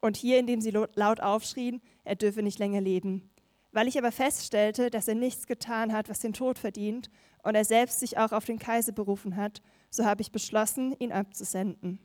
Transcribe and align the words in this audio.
und 0.00 0.16
hier, 0.16 0.38
indem 0.38 0.60
sie 0.60 0.70
laut 0.70 1.20
aufschrien, 1.20 1.80
er 2.04 2.16
dürfe 2.16 2.42
nicht 2.42 2.58
länger 2.58 2.80
leben. 2.80 3.30
Weil 3.72 3.86
ich 3.86 3.98
aber 3.98 4.12
feststellte, 4.12 4.90
dass 4.90 5.08
er 5.08 5.14
nichts 5.14 5.46
getan 5.46 5.92
hat, 5.92 6.08
was 6.08 6.20
den 6.20 6.32
Tod 6.32 6.58
verdient, 6.58 7.10
und 7.42 7.54
er 7.54 7.64
selbst 7.64 8.00
sich 8.00 8.18
auch 8.18 8.32
auf 8.32 8.44
den 8.44 8.58
Kaiser 8.58 8.92
berufen 8.92 9.36
hat, 9.36 9.62
so 9.90 10.04
habe 10.04 10.22
ich 10.22 10.32
beschlossen, 10.32 10.94
ihn 10.98 11.12
abzusenden. 11.12 11.98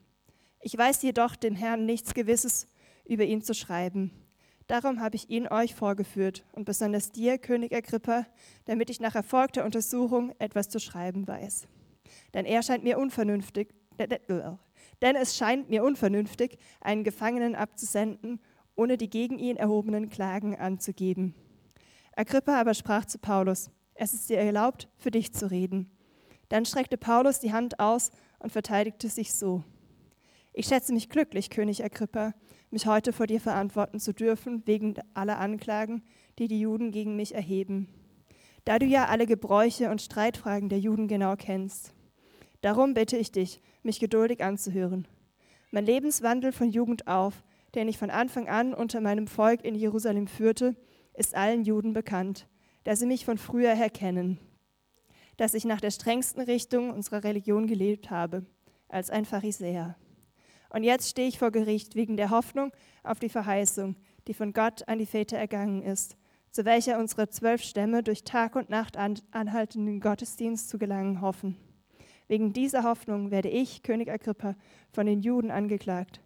Ich 0.61 0.77
weiß 0.77 1.01
jedoch 1.01 1.35
dem 1.35 1.55
Herrn 1.55 1.85
nichts 1.85 2.13
Gewisses 2.13 2.67
über 3.05 3.23
ihn 3.23 3.41
zu 3.41 3.53
schreiben. 3.53 4.11
Darum 4.67 4.99
habe 4.99 5.15
ich 5.15 5.29
ihn 5.29 5.47
euch 5.47 5.75
vorgeführt 5.75 6.43
und 6.53 6.65
besonders 6.65 7.11
dir, 7.11 7.37
König 7.37 7.75
Agrippa, 7.75 8.25
damit 8.65 8.89
ich 8.89 8.99
nach 8.99 9.13
erfolgter 9.13 9.63
Untersuchung 9.63 10.33
etwas 10.39 10.69
zu 10.69 10.79
schreiben 10.79 11.27
weiß. 11.27 11.67
Denn 12.33 12.45
er 12.45 12.63
scheint 12.63 12.83
mir 12.83 12.97
unvernünftig, 12.97 13.75
denn 15.05 15.15
es 15.15 15.37
scheint 15.37 15.69
mir 15.69 15.83
unvernünftig, 15.83 16.57
einen 16.81 17.03
Gefangenen 17.03 17.53
abzusenden, 17.53 18.39
ohne 18.75 18.97
die 18.97 19.07
gegen 19.07 19.37
ihn 19.37 19.55
erhobenen 19.55 20.09
Klagen 20.09 20.55
anzugeben. 20.55 21.35
Agrippa 22.15 22.59
aber 22.59 22.73
sprach 22.73 23.05
zu 23.05 23.19
Paulus, 23.19 23.69
es 23.93 24.15
ist 24.15 24.31
dir 24.31 24.39
erlaubt, 24.39 24.89
für 24.97 25.11
dich 25.11 25.31
zu 25.31 25.51
reden. 25.51 25.91
Dann 26.49 26.65
streckte 26.65 26.97
Paulus 26.97 27.39
die 27.39 27.53
Hand 27.53 27.79
aus 27.79 28.09
und 28.39 28.51
verteidigte 28.51 29.07
sich 29.07 29.35
so. 29.35 29.63
Ich 30.53 30.65
schätze 30.65 30.91
mich 30.91 31.07
glücklich, 31.07 31.51
König 31.51 31.83
Agrippa, 31.83 32.33
mich 32.71 32.87
heute 32.87 33.13
vor 33.13 33.27
dir 33.27 33.39
verantworten 33.39 33.99
zu 33.99 34.11
dürfen, 34.11 34.63
wegen 34.65 34.95
aller 35.13 35.37
Anklagen, 35.37 36.01
die 36.39 36.47
die 36.47 36.59
Juden 36.59 36.89
gegen 36.89 37.15
mich 37.15 37.35
erheben. 37.35 37.89
Da 38.63 38.79
du 38.79 38.87
ja 38.87 39.05
alle 39.05 39.27
Gebräuche 39.27 39.91
und 39.91 40.01
Streitfragen 40.01 40.67
der 40.67 40.79
Juden 40.79 41.07
genau 41.07 41.35
kennst. 41.35 41.93
Darum 42.61 42.95
bitte 42.95 43.17
ich 43.17 43.31
dich, 43.31 43.61
mich 43.85 43.99
geduldig 43.99 44.43
anzuhören. 44.43 45.07
Mein 45.71 45.85
Lebenswandel 45.85 46.51
von 46.51 46.69
Jugend 46.69 47.07
auf, 47.07 47.43
den 47.75 47.87
ich 47.87 47.97
von 47.97 48.09
Anfang 48.09 48.47
an 48.47 48.73
unter 48.73 49.01
meinem 49.01 49.27
Volk 49.27 49.63
in 49.63 49.75
Jerusalem 49.75 50.27
führte, 50.27 50.75
ist 51.13 51.35
allen 51.35 51.63
Juden 51.63 51.93
bekannt, 51.93 52.47
da 52.83 52.95
sie 52.95 53.05
mich 53.05 53.25
von 53.25 53.37
früher 53.37 53.73
her 53.73 53.89
kennen, 53.89 54.39
dass 55.37 55.53
ich 55.53 55.65
nach 55.65 55.81
der 55.81 55.91
strengsten 55.91 56.41
Richtung 56.41 56.91
unserer 56.91 57.23
Religion 57.23 57.67
gelebt 57.67 58.09
habe, 58.09 58.45
als 58.87 59.09
ein 59.09 59.25
Pharisäer. 59.25 59.95
Und 60.69 60.83
jetzt 60.83 61.09
stehe 61.09 61.27
ich 61.27 61.39
vor 61.39 61.51
Gericht 61.51 61.95
wegen 61.95 62.17
der 62.17 62.29
Hoffnung 62.29 62.71
auf 63.03 63.19
die 63.19 63.29
Verheißung, 63.29 63.95
die 64.27 64.33
von 64.33 64.53
Gott 64.53 64.87
an 64.87 64.99
die 64.99 65.05
Väter 65.05 65.37
ergangen 65.37 65.81
ist, 65.81 66.17
zu 66.51 66.65
welcher 66.65 66.99
unsere 66.99 67.29
zwölf 67.29 67.61
Stämme 67.61 68.01
durch 68.01 68.23
Tag 68.23 68.55
und 68.55 68.69
Nacht 68.69 68.97
anhaltenden 68.97 69.99
Gottesdienst 69.99 70.69
zu 70.69 70.77
gelangen 70.77 71.21
hoffen. 71.21 71.57
Wegen 72.27 72.53
dieser 72.53 72.83
Hoffnung 72.83 73.31
werde 73.31 73.49
ich, 73.49 73.83
König 73.83 74.09
Agrippa, 74.09 74.55
von 74.91 75.05
den 75.05 75.21
Juden 75.21 75.51
angeklagt. 75.51 76.21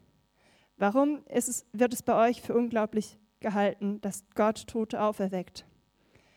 Warum 0.78 1.20
es, 1.26 1.66
wird 1.74 1.94
es 1.94 2.04
bei 2.04 2.30
euch 2.30 2.42
für 2.42 2.54
unglaublich 2.56 3.18
gehalten, 3.42 4.00
dass 4.02 4.24
Gott 4.34 4.68
Tote 4.68 5.02
auferweckt? 5.02 5.66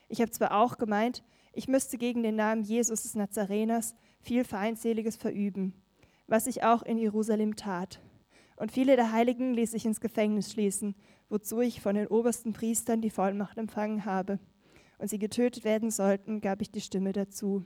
Ich 0.09 0.21
habe 0.21 0.33
zwar 0.33 0.61
auch 0.61 0.79
gemeint, 0.79 1.23
ich 1.53 1.69
müsste 1.69 1.97
gegen 1.97 2.23
den 2.23 2.37
Namen 2.37 2.65
Jesus 2.65 3.03
des 3.03 3.15
Nazareners 3.15 3.95
viel 4.21 4.45
Feindseliges 4.45 5.17
verüben, 5.17 5.75
was 6.27 6.47
ich 6.47 6.65
auch 6.65 6.83
in 6.83 6.99
Jerusalem 6.99 7.57
tat. 7.57 8.01
Und 8.57 8.73
viele 8.73 8.97
der 8.97 9.13
Heiligen 9.13 9.55
ließ 9.55 9.75
ich 9.75 9.85
ins 9.85 10.01
Gefängnis 10.01 10.51
schließen, 10.53 10.95
wozu 11.29 11.61
ich 11.61 11.81
von 11.81 11.95
den 11.95 12.09
obersten 12.09 12.53
Priestern 12.53 13.01
die 13.01 13.11
Vollmacht 13.11 13.59
empfangen 13.59 14.05
habe. 14.05 14.39
Und 14.99 15.09
sie 15.09 15.19
getötet 15.19 15.65
werden 15.65 15.91
sollten, 15.91 16.41
gab 16.41 16.63
ich 16.63 16.71
die 16.71 16.81
Stimme 16.81 17.13
dazu. 17.13 17.65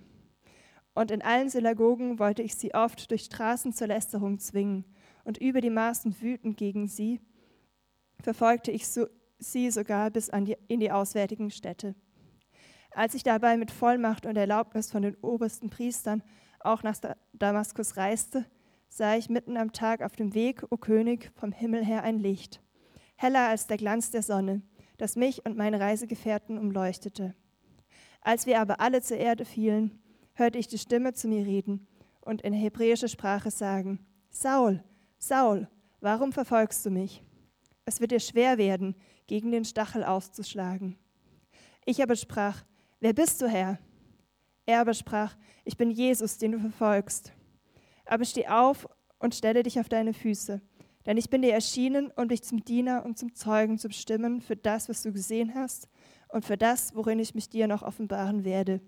Und 0.96 1.10
in 1.10 1.20
allen 1.20 1.50
Synagogen 1.50 2.18
wollte 2.18 2.42
ich 2.42 2.54
sie 2.54 2.72
oft 2.72 3.10
durch 3.10 3.24
Straßen 3.24 3.74
zur 3.74 3.88
Lästerung 3.88 4.38
zwingen. 4.38 4.86
Und 5.24 5.36
über 5.36 5.60
die 5.60 5.68
Maßen 5.68 6.22
wütend 6.22 6.56
gegen 6.56 6.88
sie 6.88 7.20
verfolgte 8.22 8.70
ich 8.70 8.88
so, 8.88 9.06
sie 9.38 9.70
sogar 9.70 10.10
bis 10.10 10.30
die, 10.32 10.56
in 10.68 10.80
die 10.80 10.90
auswärtigen 10.90 11.50
Städte. 11.50 11.94
Als 12.92 13.12
ich 13.14 13.22
dabei 13.22 13.58
mit 13.58 13.70
Vollmacht 13.70 14.24
und 14.24 14.38
Erlaubnis 14.38 14.90
von 14.90 15.02
den 15.02 15.16
obersten 15.16 15.68
Priestern 15.68 16.22
auch 16.60 16.82
nach 16.82 16.96
Damaskus 17.34 17.98
reiste, 17.98 18.46
sah 18.88 19.16
ich 19.16 19.28
mitten 19.28 19.58
am 19.58 19.74
Tag 19.74 20.00
auf 20.00 20.16
dem 20.16 20.32
Weg, 20.32 20.64
o 20.70 20.78
König, 20.78 21.30
vom 21.34 21.52
Himmel 21.52 21.84
her 21.84 22.04
ein 22.04 22.18
Licht, 22.18 22.62
heller 23.16 23.48
als 23.48 23.66
der 23.66 23.76
Glanz 23.76 24.12
der 24.12 24.22
Sonne, 24.22 24.62
das 24.96 25.14
mich 25.14 25.44
und 25.44 25.58
meine 25.58 25.78
Reisegefährten 25.78 26.56
umleuchtete. 26.56 27.34
Als 28.22 28.46
wir 28.46 28.62
aber 28.62 28.80
alle 28.80 29.02
zur 29.02 29.18
Erde 29.18 29.44
fielen, 29.44 30.00
hörte 30.36 30.58
ich 30.58 30.68
die 30.68 30.78
Stimme 30.78 31.12
zu 31.12 31.28
mir 31.28 31.44
reden 31.44 31.86
und 32.20 32.42
in 32.42 32.52
hebräischer 32.52 33.08
Sprache 33.08 33.50
sagen, 33.50 34.06
Saul, 34.30 34.84
Saul, 35.18 35.68
warum 36.00 36.32
verfolgst 36.32 36.84
du 36.86 36.90
mich? 36.90 37.22
Es 37.84 38.00
wird 38.00 38.10
dir 38.10 38.20
schwer 38.20 38.58
werden, 38.58 38.94
gegen 39.26 39.50
den 39.50 39.64
Stachel 39.64 40.04
auszuschlagen. 40.04 40.96
Ich 41.84 42.02
aber 42.02 42.16
sprach, 42.16 42.64
wer 43.00 43.12
bist 43.12 43.40
du, 43.40 43.48
Herr? 43.48 43.78
Er 44.66 44.80
aber 44.80 44.94
sprach, 44.94 45.36
ich 45.64 45.76
bin 45.76 45.90
Jesus, 45.90 46.38
den 46.38 46.52
du 46.52 46.60
verfolgst. 46.60 47.32
Aber 48.04 48.24
steh 48.24 48.46
auf 48.46 48.88
und 49.18 49.34
stelle 49.34 49.62
dich 49.62 49.80
auf 49.80 49.88
deine 49.88 50.12
Füße, 50.12 50.60
denn 51.06 51.16
ich 51.16 51.30
bin 51.30 51.42
dir 51.42 51.54
erschienen, 51.54 52.12
um 52.16 52.28
dich 52.28 52.42
zum 52.42 52.64
Diener 52.64 53.04
und 53.04 53.18
zum 53.18 53.34
Zeugen 53.34 53.78
zu 53.78 53.88
bestimmen 53.88 54.40
für 54.40 54.56
das, 54.56 54.88
was 54.88 55.02
du 55.02 55.12
gesehen 55.12 55.54
hast 55.54 55.88
und 56.28 56.44
für 56.44 56.56
das, 56.56 56.94
worin 56.94 57.20
ich 57.20 57.34
mich 57.34 57.48
dir 57.48 57.68
noch 57.68 57.82
offenbaren 57.82 58.44
werde. 58.44 58.80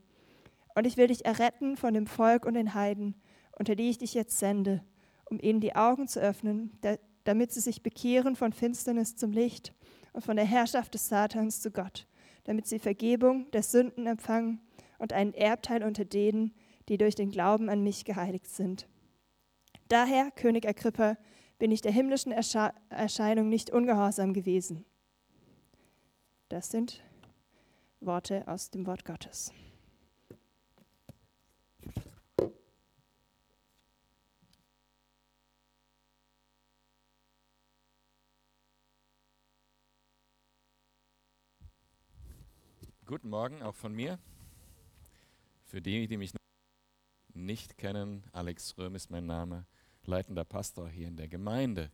Und 0.78 0.86
ich 0.86 0.96
will 0.96 1.08
dich 1.08 1.24
erretten 1.24 1.76
von 1.76 1.92
dem 1.92 2.06
Volk 2.06 2.46
und 2.46 2.54
den 2.54 2.72
Heiden, 2.72 3.16
unter 3.58 3.74
die 3.74 3.90
ich 3.90 3.98
dich 3.98 4.14
jetzt 4.14 4.38
sende, 4.38 4.80
um 5.24 5.40
ihnen 5.40 5.58
die 5.60 5.74
Augen 5.74 6.06
zu 6.06 6.20
öffnen, 6.20 6.78
damit 7.24 7.50
sie 7.50 7.58
sich 7.58 7.82
bekehren 7.82 8.36
von 8.36 8.52
Finsternis 8.52 9.16
zum 9.16 9.32
Licht 9.32 9.74
und 10.12 10.24
von 10.24 10.36
der 10.36 10.44
Herrschaft 10.44 10.94
des 10.94 11.08
Satans 11.08 11.62
zu 11.62 11.72
Gott, 11.72 12.06
damit 12.44 12.68
sie 12.68 12.78
Vergebung 12.78 13.50
der 13.50 13.64
Sünden 13.64 14.06
empfangen 14.06 14.60
und 14.98 15.12
einen 15.12 15.34
Erbteil 15.34 15.82
unter 15.82 16.04
denen, 16.04 16.54
die 16.88 16.96
durch 16.96 17.16
den 17.16 17.32
Glauben 17.32 17.68
an 17.70 17.82
mich 17.82 18.04
geheiligt 18.04 18.46
sind. 18.46 18.86
Daher, 19.88 20.30
König 20.30 20.64
Agrippa, 20.64 21.16
bin 21.58 21.72
ich 21.72 21.80
der 21.80 21.90
himmlischen 21.90 22.30
Ersche 22.30 22.70
Erscheinung 22.88 23.48
nicht 23.48 23.70
ungehorsam 23.70 24.32
gewesen. 24.32 24.84
Das 26.48 26.70
sind 26.70 27.02
Worte 27.98 28.46
aus 28.46 28.70
dem 28.70 28.86
Wort 28.86 29.04
Gottes. 29.04 29.52
Guten 43.08 43.30
Morgen 43.30 43.62
auch 43.62 43.74
von 43.74 43.94
mir. 43.94 44.18
Für 45.64 45.80
die, 45.80 46.06
die 46.08 46.18
mich 46.18 46.34
nicht 47.32 47.78
kennen, 47.78 48.22
Alex 48.32 48.76
Röhm 48.76 48.94
ist 48.96 49.10
mein 49.10 49.24
Name, 49.24 49.64
leitender 50.04 50.44
Pastor 50.44 50.90
hier 50.90 51.08
in 51.08 51.16
der 51.16 51.26
Gemeinde. 51.26 51.90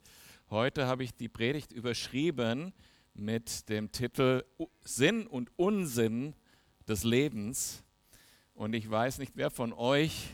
Heute 0.50 0.88
habe 0.88 1.04
ich 1.04 1.14
die 1.14 1.28
Predigt 1.28 1.70
überschrieben 1.70 2.72
mit 3.14 3.68
dem 3.68 3.92
Titel 3.92 4.44
Sinn 4.82 5.28
und 5.28 5.56
Unsinn 5.56 6.34
des 6.88 7.04
Lebens. 7.04 7.84
Und 8.52 8.74
ich 8.74 8.90
weiß 8.90 9.18
nicht, 9.18 9.36
wer 9.36 9.52
von 9.52 9.72
euch 9.72 10.30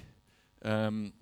ähm, 0.62 1.12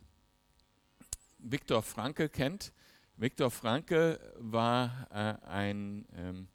Viktor 1.38 1.82
Frankl 1.82 2.28
kennt. 2.28 2.72
Viktor 3.16 3.50
Frankl 3.50 4.20
war 4.36 5.08
äh, 5.10 5.44
ein 5.48 6.06
ähm, 6.14 6.46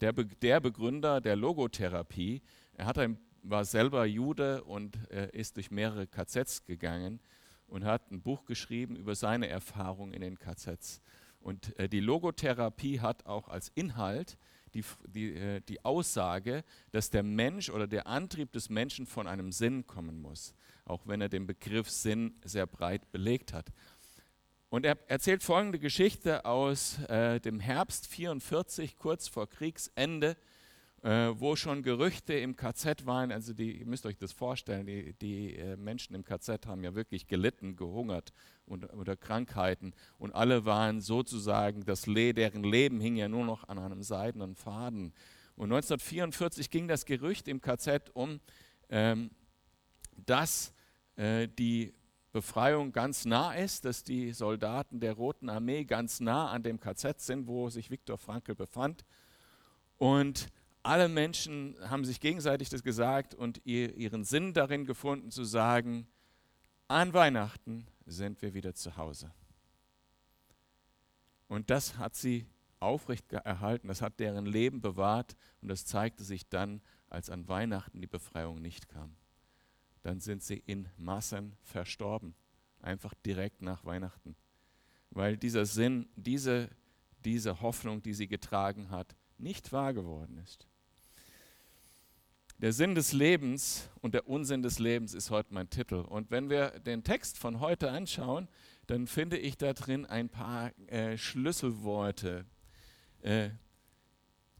der, 0.00 0.12
der 0.12 0.60
Begründer 0.60 1.20
der 1.20 1.36
Logotherapie. 1.36 2.42
Er 2.74 2.86
hat 2.86 2.98
ein, 2.98 3.18
war 3.42 3.64
selber 3.64 4.04
Jude 4.06 4.64
und 4.64 4.98
äh, 5.10 5.30
ist 5.32 5.56
durch 5.56 5.70
mehrere 5.70 6.06
KZs 6.06 6.64
gegangen 6.64 7.20
und 7.66 7.84
hat 7.84 8.10
ein 8.10 8.22
Buch 8.22 8.44
geschrieben 8.44 8.96
über 8.96 9.14
seine 9.14 9.48
Erfahrungen 9.48 10.12
in 10.12 10.20
den 10.20 10.38
KZs. 10.38 11.00
Und 11.40 11.78
äh, 11.78 11.88
die 11.88 12.00
Logotherapie 12.00 13.00
hat 13.00 13.26
auch 13.26 13.48
als 13.48 13.70
Inhalt 13.74 14.38
die, 14.74 14.84
die, 15.06 15.34
äh, 15.34 15.60
die 15.60 15.84
Aussage, 15.84 16.64
dass 16.90 17.10
der 17.10 17.22
Mensch 17.22 17.70
oder 17.70 17.86
der 17.86 18.06
Antrieb 18.06 18.52
des 18.52 18.68
Menschen 18.68 19.06
von 19.06 19.26
einem 19.26 19.52
Sinn 19.52 19.86
kommen 19.86 20.20
muss, 20.20 20.54
auch 20.84 21.06
wenn 21.06 21.20
er 21.20 21.28
den 21.28 21.46
Begriff 21.46 21.90
Sinn 21.90 22.34
sehr 22.44 22.66
breit 22.66 23.10
belegt 23.12 23.52
hat. 23.52 23.72
Und 24.74 24.84
er 24.84 24.98
erzählt 25.06 25.44
folgende 25.44 25.78
Geschichte 25.78 26.44
aus 26.44 26.98
äh, 27.04 27.38
dem 27.38 27.60
Herbst 27.60 28.08
44, 28.08 28.98
kurz 28.98 29.28
vor 29.28 29.48
Kriegsende, 29.48 30.36
äh, 31.04 31.30
wo 31.36 31.54
schon 31.54 31.84
Gerüchte 31.84 32.34
im 32.34 32.56
KZ 32.56 33.06
waren. 33.06 33.30
Also 33.30 33.52
die, 33.52 33.78
ihr 33.78 33.86
müsst 33.86 34.04
euch 34.04 34.16
das 34.16 34.32
vorstellen, 34.32 34.84
die, 34.84 35.12
die 35.12 35.54
äh, 35.54 35.76
Menschen 35.76 36.16
im 36.16 36.24
KZ 36.24 36.66
haben 36.66 36.82
ja 36.82 36.96
wirklich 36.96 37.28
gelitten, 37.28 37.76
gehungert 37.76 38.32
und, 38.66 38.92
oder 38.94 39.16
Krankheiten. 39.16 39.94
Und 40.18 40.34
alle 40.34 40.64
waren 40.64 41.00
sozusagen, 41.00 41.84
das 41.84 42.08
Le 42.08 42.34
deren 42.34 42.64
Leben 42.64 43.00
hing 43.00 43.14
ja 43.14 43.28
nur 43.28 43.44
noch 43.44 43.68
an 43.68 43.78
einem 43.78 44.02
seidenen 44.02 44.56
Faden. 44.56 45.14
Und 45.54 45.66
1944 45.66 46.68
ging 46.68 46.88
das 46.88 47.04
Gerücht 47.04 47.46
im 47.46 47.60
KZ 47.60 48.10
um, 48.12 48.40
ähm, 48.88 49.30
dass 50.16 50.74
äh, 51.14 51.46
die 51.46 51.94
Befreiung 52.34 52.90
ganz 52.90 53.26
nah 53.26 53.52
ist, 53.54 53.84
dass 53.84 54.02
die 54.02 54.32
Soldaten 54.32 54.98
der 54.98 55.12
Roten 55.12 55.48
Armee 55.48 55.84
ganz 55.84 56.18
nah 56.18 56.50
an 56.50 56.64
dem 56.64 56.80
KZ 56.80 57.20
sind, 57.20 57.46
wo 57.46 57.70
sich 57.70 57.92
Viktor 57.92 58.18
Frankl 58.18 58.56
befand. 58.56 59.04
Und 59.98 60.48
alle 60.82 61.08
Menschen 61.08 61.76
haben 61.88 62.04
sich 62.04 62.18
gegenseitig 62.18 62.70
das 62.70 62.82
gesagt 62.82 63.36
und 63.36 63.60
ihr, 63.64 63.94
ihren 63.94 64.24
Sinn 64.24 64.52
darin 64.52 64.84
gefunden 64.84 65.30
zu 65.30 65.44
sagen, 65.44 66.08
an 66.88 67.14
Weihnachten 67.14 67.86
sind 68.04 68.42
wir 68.42 68.52
wieder 68.52 68.74
zu 68.74 68.96
Hause. 68.96 69.30
Und 71.46 71.70
das 71.70 71.98
hat 71.98 72.16
sie 72.16 72.48
aufrecht 72.80 73.32
erhalten, 73.32 73.86
das 73.86 74.02
hat 74.02 74.18
deren 74.18 74.46
Leben 74.46 74.80
bewahrt 74.80 75.36
und 75.62 75.68
das 75.68 75.86
zeigte 75.86 76.24
sich 76.24 76.48
dann, 76.48 76.82
als 77.08 77.30
an 77.30 77.46
Weihnachten 77.46 78.00
die 78.00 78.08
Befreiung 78.08 78.60
nicht 78.60 78.88
kam 78.88 79.14
dann 80.04 80.20
sind 80.20 80.42
sie 80.42 80.62
in 80.66 80.88
Massen 80.96 81.56
verstorben. 81.62 82.34
Einfach 82.80 83.14
direkt 83.26 83.62
nach 83.62 83.84
Weihnachten. 83.86 84.36
Weil 85.10 85.38
dieser 85.38 85.64
Sinn, 85.64 86.06
diese, 86.14 86.68
diese 87.24 87.62
Hoffnung, 87.62 88.02
die 88.02 88.12
sie 88.12 88.28
getragen 88.28 88.90
hat, 88.90 89.16
nicht 89.38 89.72
wahr 89.72 89.94
geworden 89.94 90.38
ist. 90.38 90.68
Der 92.58 92.72
Sinn 92.72 92.94
des 92.94 93.12
Lebens 93.12 93.88
und 94.02 94.14
der 94.14 94.28
Unsinn 94.28 94.62
des 94.62 94.78
Lebens 94.78 95.14
ist 95.14 95.30
heute 95.30 95.54
mein 95.54 95.70
Titel. 95.70 95.96
Und 95.96 96.30
wenn 96.30 96.50
wir 96.50 96.78
den 96.80 97.02
Text 97.02 97.38
von 97.38 97.60
heute 97.60 97.90
anschauen, 97.90 98.48
dann 98.86 99.06
finde 99.06 99.38
ich 99.38 99.56
da 99.56 99.72
drin 99.72 100.04
ein 100.04 100.28
paar 100.28 100.70
äh, 100.88 101.16
Schlüsselworte, 101.16 102.44
äh, 103.22 103.50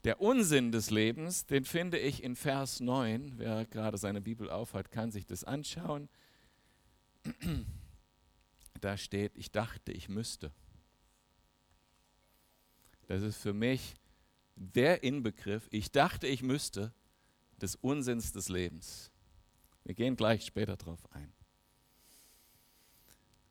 der 0.05 0.21
Unsinn 0.21 0.71
des 0.71 0.91
Lebens, 0.91 1.47
den 1.47 1.65
finde 1.65 1.97
ich 1.97 2.23
in 2.23 2.35
Vers 2.35 2.79
9. 2.79 3.33
Wer 3.37 3.65
gerade 3.65 3.97
seine 3.97 4.21
Bibel 4.21 4.51
aufhat, 4.51 4.91
kann 4.91 5.11
sich 5.11 5.25
das 5.25 5.43
anschauen. 5.43 6.07
Da 8.81 8.97
steht, 8.97 9.31
ich 9.35 9.51
dachte, 9.51 9.93
ich 9.93 10.09
müsste. 10.09 10.51
Das 13.07 13.23
ist 13.23 13.37
für 13.37 13.53
mich 13.53 13.95
der 14.55 15.01
Inbegriff, 15.01 15.67
ich 15.71 15.91
dachte, 15.91 16.27
ich 16.27 16.43
müsste, 16.43 16.93
des 17.61 17.75
Unsinns 17.77 18.33
des 18.33 18.49
Lebens. 18.49 19.11
Wir 19.85 19.95
gehen 19.95 20.17
gleich 20.17 20.45
später 20.45 20.75
darauf 20.75 20.99
ein. 21.13 21.31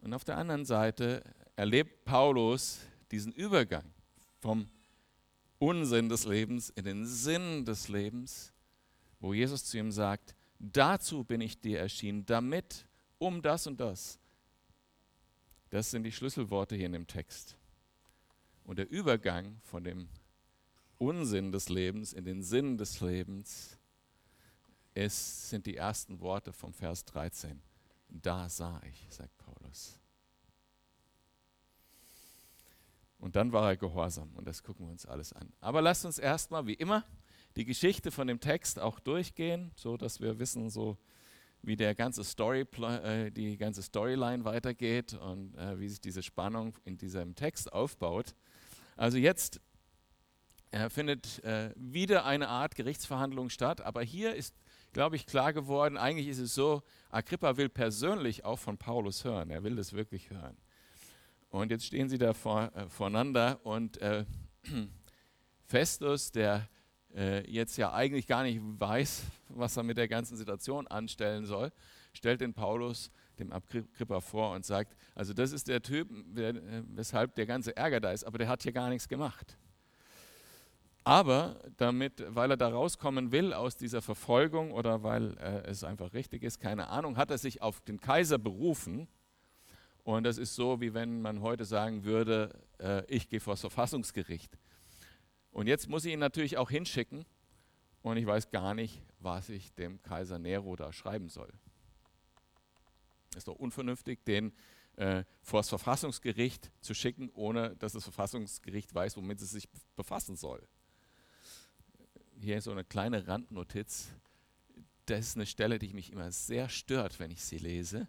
Und 0.02 0.12
auf 0.12 0.24
der 0.24 0.36
anderen 0.36 0.66
Seite 0.66 1.24
erlebt 1.56 2.04
Paulus 2.04 2.80
diesen 3.10 3.32
Übergang 3.32 3.90
vom 4.40 4.68
Unsinn 5.64 6.10
des 6.10 6.26
Lebens 6.26 6.68
in 6.68 6.84
den 6.84 7.06
Sinn 7.06 7.64
des 7.64 7.88
Lebens, 7.88 8.52
wo 9.18 9.32
Jesus 9.32 9.64
zu 9.64 9.78
ihm 9.78 9.90
sagt, 9.90 10.34
dazu 10.58 11.24
bin 11.24 11.40
ich 11.40 11.58
dir 11.58 11.80
erschienen, 11.80 12.26
damit, 12.26 12.86
um 13.18 13.40
das 13.40 13.66
und 13.66 13.80
das. 13.80 14.18
Das 15.70 15.90
sind 15.90 16.02
die 16.02 16.12
Schlüsselworte 16.12 16.76
hier 16.76 16.84
in 16.84 16.92
dem 16.92 17.06
Text. 17.06 17.56
Und 18.64 18.78
der 18.78 18.90
Übergang 18.90 19.58
von 19.62 19.84
dem 19.84 20.10
Unsinn 20.98 21.50
des 21.50 21.70
Lebens 21.70 22.12
in 22.12 22.26
den 22.26 22.42
Sinn 22.42 22.76
des 22.76 23.00
Lebens 23.00 23.78
ist, 24.92 25.48
sind 25.48 25.64
die 25.64 25.76
ersten 25.78 26.20
Worte 26.20 26.52
vom 26.52 26.74
Vers 26.74 27.06
13. 27.06 27.58
Da 28.10 28.50
sah 28.50 28.82
ich, 28.86 29.06
sagt 29.08 29.34
Paulus. 29.38 29.98
Und 33.24 33.36
dann 33.36 33.52
war 33.52 33.70
er 33.70 33.76
gehorsam 33.78 34.28
und 34.34 34.46
das 34.46 34.62
gucken 34.62 34.84
wir 34.84 34.92
uns 34.92 35.06
alles 35.06 35.32
an. 35.32 35.50
Aber 35.62 35.80
lasst 35.80 36.04
uns 36.04 36.18
erstmal, 36.18 36.66
wie 36.66 36.74
immer, 36.74 37.04
die 37.56 37.64
Geschichte 37.64 38.10
von 38.10 38.26
dem 38.26 38.38
Text 38.38 38.78
auch 38.78 39.00
durchgehen, 39.00 39.70
so 39.76 39.96
dass 39.96 40.20
wir 40.20 40.38
wissen, 40.38 40.68
so 40.68 40.98
wie 41.62 41.74
der 41.74 41.94
ganze 41.94 42.22
Story, 42.22 42.66
äh, 42.82 43.30
die 43.30 43.56
ganze 43.56 43.82
Storyline 43.82 44.44
weitergeht 44.44 45.14
und 45.14 45.56
äh, 45.56 45.80
wie 45.80 45.88
sich 45.88 46.02
diese 46.02 46.22
Spannung 46.22 46.76
in 46.84 46.98
diesem 46.98 47.34
Text 47.34 47.72
aufbaut. 47.72 48.34
Also 48.94 49.16
jetzt 49.16 49.58
äh, 50.70 50.90
findet 50.90 51.42
äh, 51.44 51.72
wieder 51.76 52.26
eine 52.26 52.48
Art 52.50 52.74
Gerichtsverhandlung 52.74 53.48
statt, 53.48 53.80
aber 53.80 54.02
hier 54.02 54.34
ist, 54.34 54.54
glaube 54.92 55.16
ich, 55.16 55.24
klar 55.24 55.54
geworden, 55.54 55.96
eigentlich 55.96 56.28
ist 56.28 56.40
es 56.40 56.54
so, 56.54 56.82
Agrippa 57.08 57.56
will 57.56 57.70
persönlich 57.70 58.44
auch 58.44 58.58
von 58.58 58.76
Paulus 58.76 59.24
hören, 59.24 59.48
er 59.48 59.62
will 59.62 59.76
das 59.76 59.94
wirklich 59.94 60.28
hören. 60.28 60.58
Und 61.54 61.70
jetzt 61.70 61.86
stehen 61.86 62.08
sie 62.08 62.18
da 62.18 62.32
vor, 62.32 62.72
äh, 62.74 62.88
voreinander 62.88 63.60
und 63.62 63.98
äh, 63.98 64.24
Festus, 65.64 66.32
der 66.32 66.68
äh, 67.14 67.48
jetzt 67.48 67.76
ja 67.76 67.92
eigentlich 67.92 68.26
gar 68.26 68.42
nicht 68.42 68.60
weiß, 68.60 69.22
was 69.50 69.76
er 69.76 69.84
mit 69.84 69.96
der 69.96 70.08
ganzen 70.08 70.36
Situation 70.36 70.88
anstellen 70.88 71.46
soll, 71.46 71.70
stellt 72.12 72.40
den 72.40 72.54
Paulus 72.54 73.12
dem 73.38 73.52
Agrippa 73.52 74.20
vor 74.20 74.50
und 74.50 74.64
sagt, 74.64 74.96
also 75.14 75.32
das 75.32 75.52
ist 75.52 75.68
der 75.68 75.80
Typ, 75.80 76.08
der, 76.34 76.56
äh, 76.56 76.82
weshalb 76.88 77.36
der 77.36 77.46
ganze 77.46 77.76
Ärger 77.76 78.00
da 78.00 78.10
ist, 78.10 78.24
aber 78.24 78.38
der 78.38 78.48
hat 78.48 78.64
hier 78.64 78.72
gar 78.72 78.88
nichts 78.88 79.08
gemacht. 79.08 79.56
Aber 81.04 81.60
damit, 81.76 82.24
weil 82.34 82.50
er 82.50 82.56
da 82.56 82.68
rauskommen 82.68 83.30
will 83.30 83.52
aus 83.52 83.76
dieser 83.76 84.02
Verfolgung 84.02 84.72
oder 84.72 85.04
weil 85.04 85.38
äh, 85.38 85.68
es 85.68 85.84
einfach 85.84 86.14
richtig 86.14 86.42
ist, 86.42 86.58
keine 86.58 86.88
Ahnung, 86.88 87.16
hat 87.16 87.30
er 87.30 87.38
sich 87.38 87.62
auf 87.62 87.80
den 87.82 88.00
Kaiser 88.00 88.38
berufen 88.38 89.06
und 90.04 90.24
das 90.24 90.36
ist 90.36 90.54
so, 90.54 90.80
wie 90.80 90.92
wenn 90.92 91.22
man 91.22 91.40
heute 91.40 91.64
sagen 91.64 92.04
würde, 92.04 92.62
äh, 92.78 93.04
ich 93.06 93.28
gehe 93.28 93.40
vor 93.40 93.54
das 93.54 93.62
Verfassungsgericht. 93.62 94.58
Und 95.50 95.66
jetzt 95.66 95.88
muss 95.88 96.04
ich 96.04 96.12
ihn 96.12 96.18
natürlich 96.18 96.58
auch 96.58 96.70
hinschicken 96.70 97.24
und 98.02 98.18
ich 98.18 98.26
weiß 98.26 98.50
gar 98.50 98.74
nicht, 98.74 99.02
was 99.18 99.48
ich 99.48 99.72
dem 99.72 100.02
Kaiser 100.02 100.38
Nero 100.38 100.76
da 100.76 100.92
schreiben 100.92 101.30
soll. 101.30 101.50
Ist 103.34 103.48
doch 103.48 103.56
unvernünftig, 103.56 104.22
den 104.24 104.52
äh, 104.96 105.24
vor 105.42 105.60
das 105.60 105.70
Verfassungsgericht 105.70 106.70
zu 106.80 106.92
schicken, 106.92 107.30
ohne 107.32 107.74
dass 107.76 107.94
das 107.94 108.04
Verfassungsgericht 108.04 108.94
weiß, 108.94 109.16
womit 109.16 109.40
es 109.40 109.50
sich 109.50 109.68
befassen 109.96 110.36
soll. 110.36 110.68
Hier 112.38 112.58
ist 112.58 112.64
so 112.64 112.72
eine 112.72 112.84
kleine 112.84 113.26
Randnotiz. 113.26 114.10
Das 115.06 115.20
ist 115.20 115.36
eine 115.36 115.46
Stelle, 115.46 115.78
die 115.78 115.94
mich 115.94 116.12
immer 116.12 116.30
sehr 116.30 116.68
stört, 116.68 117.18
wenn 117.18 117.30
ich 117.30 117.42
sie 117.42 117.58
lese. 117.58 118.06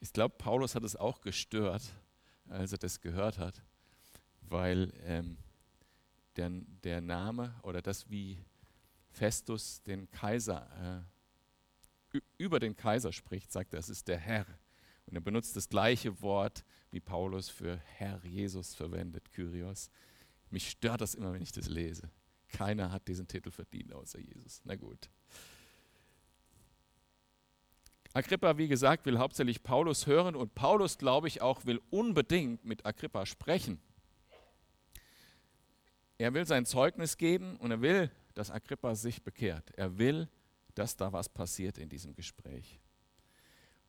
Ich 0.00 0.12
glaube, 0.12 0.34
Paulus 0.38 0.74
hat 0.74 0.82
es 0.82 0.96
auch 0.96 1.20
gestört, 1.20 1.82
als 2.48 2.72
er 2.72 2.78
das 2.78 3.00
gehört 3.00 3.38
hat, 3.38 3.62
weil 4.40 4.92
ähm, 5.04 5.36
der, 6.36 6.50
der, 6.82 7.00
Name 7.00 7.54
oder 7.62 7.82
das, 7.82 8.08
wie 8.08 8.42
Festus 9.10 9.82
den 9.82 10.10
Kaiser, 10.10 11.04
äh, 12.12 12.20
über 12.38 12.58
den 12.58 12.76
Kaiser 12.76 13.12
spricht, 13.12 13.52
sagt 13.52 13.74
er, 13.74 13.80
es 13.80 13.88
ist 13.88 14.08
der 14.08 14.18
Herr. 14.18 14.46
Und 15.06 15.16
er 15.16 15.20
benutzt 15.20 15.54
das 15.56 15.68
gleiche 15.68 16.22
Wort, 16.22 16.64
wie 16.90 17.00
Paulus 17.00 17.48
für 17.48 17.76
Herr 17.76 18.24
Jesus 18.24 18.74
verwendet, 18.74 19.30
Kyrios. 19.32 19.90
Mich 20.50 20.70
stört 20.70 21.02
das 21.02 21.14
immer, 21.14 21.32
wenn 21.32 21.42
ich 21.42 21.52
das 21.52 21.68
lese. 21.68 22.10
Keiner 22.48 22.90
hat 22.90 23.06
diesen 23.06 23.28
Titel 23.28 23.50
verdient 23.50 23.92
außer 23.92 24.18
Jesus. 24.18 24.60
Na 24.64 24.74
gut. 24.76 25.10
Agrippa, 28.12 28.58
wie 28.58 28.66
gesagt, 28.66 29.06
will 29.06 29.18
hauptsächlich 29.18 29.62
Paulus 29.62 30.06
hören 30.06 30.34
und 30.34 30.54
Paulus, 30.54 30.98
glaube 30.98 31.28
ich, 31.28 31.42
auch 31.42 31.64
will 31.64 31.80
unbedingt 31.90 32.64
mit 32.64 32.84
Agrippa 32.84 33.24
sprechen. 33.24 33.80
Er 36.18 36.34
will 36.34 36.44
sein 36.44 36.66
Zeugnis 36.66 37.16
geben 37.16 37.56
und 37.56 37.70
er 37.70 37.80
will, 37.80 38.10
dass 38.34 38.50
Agrippa 38.50 38.94
sich 38.94 39.22
bekehrt. 39.22 39.70
Er 39.76 39.96
will, 39.96 40.28
dass 40.74 40.96
da 40.96 41.12
was 41.12 41.28
passiert 41.28 41.78
in 41.78 41.88
diesem 41.88 42.14
Gespräch. 42.14 42.80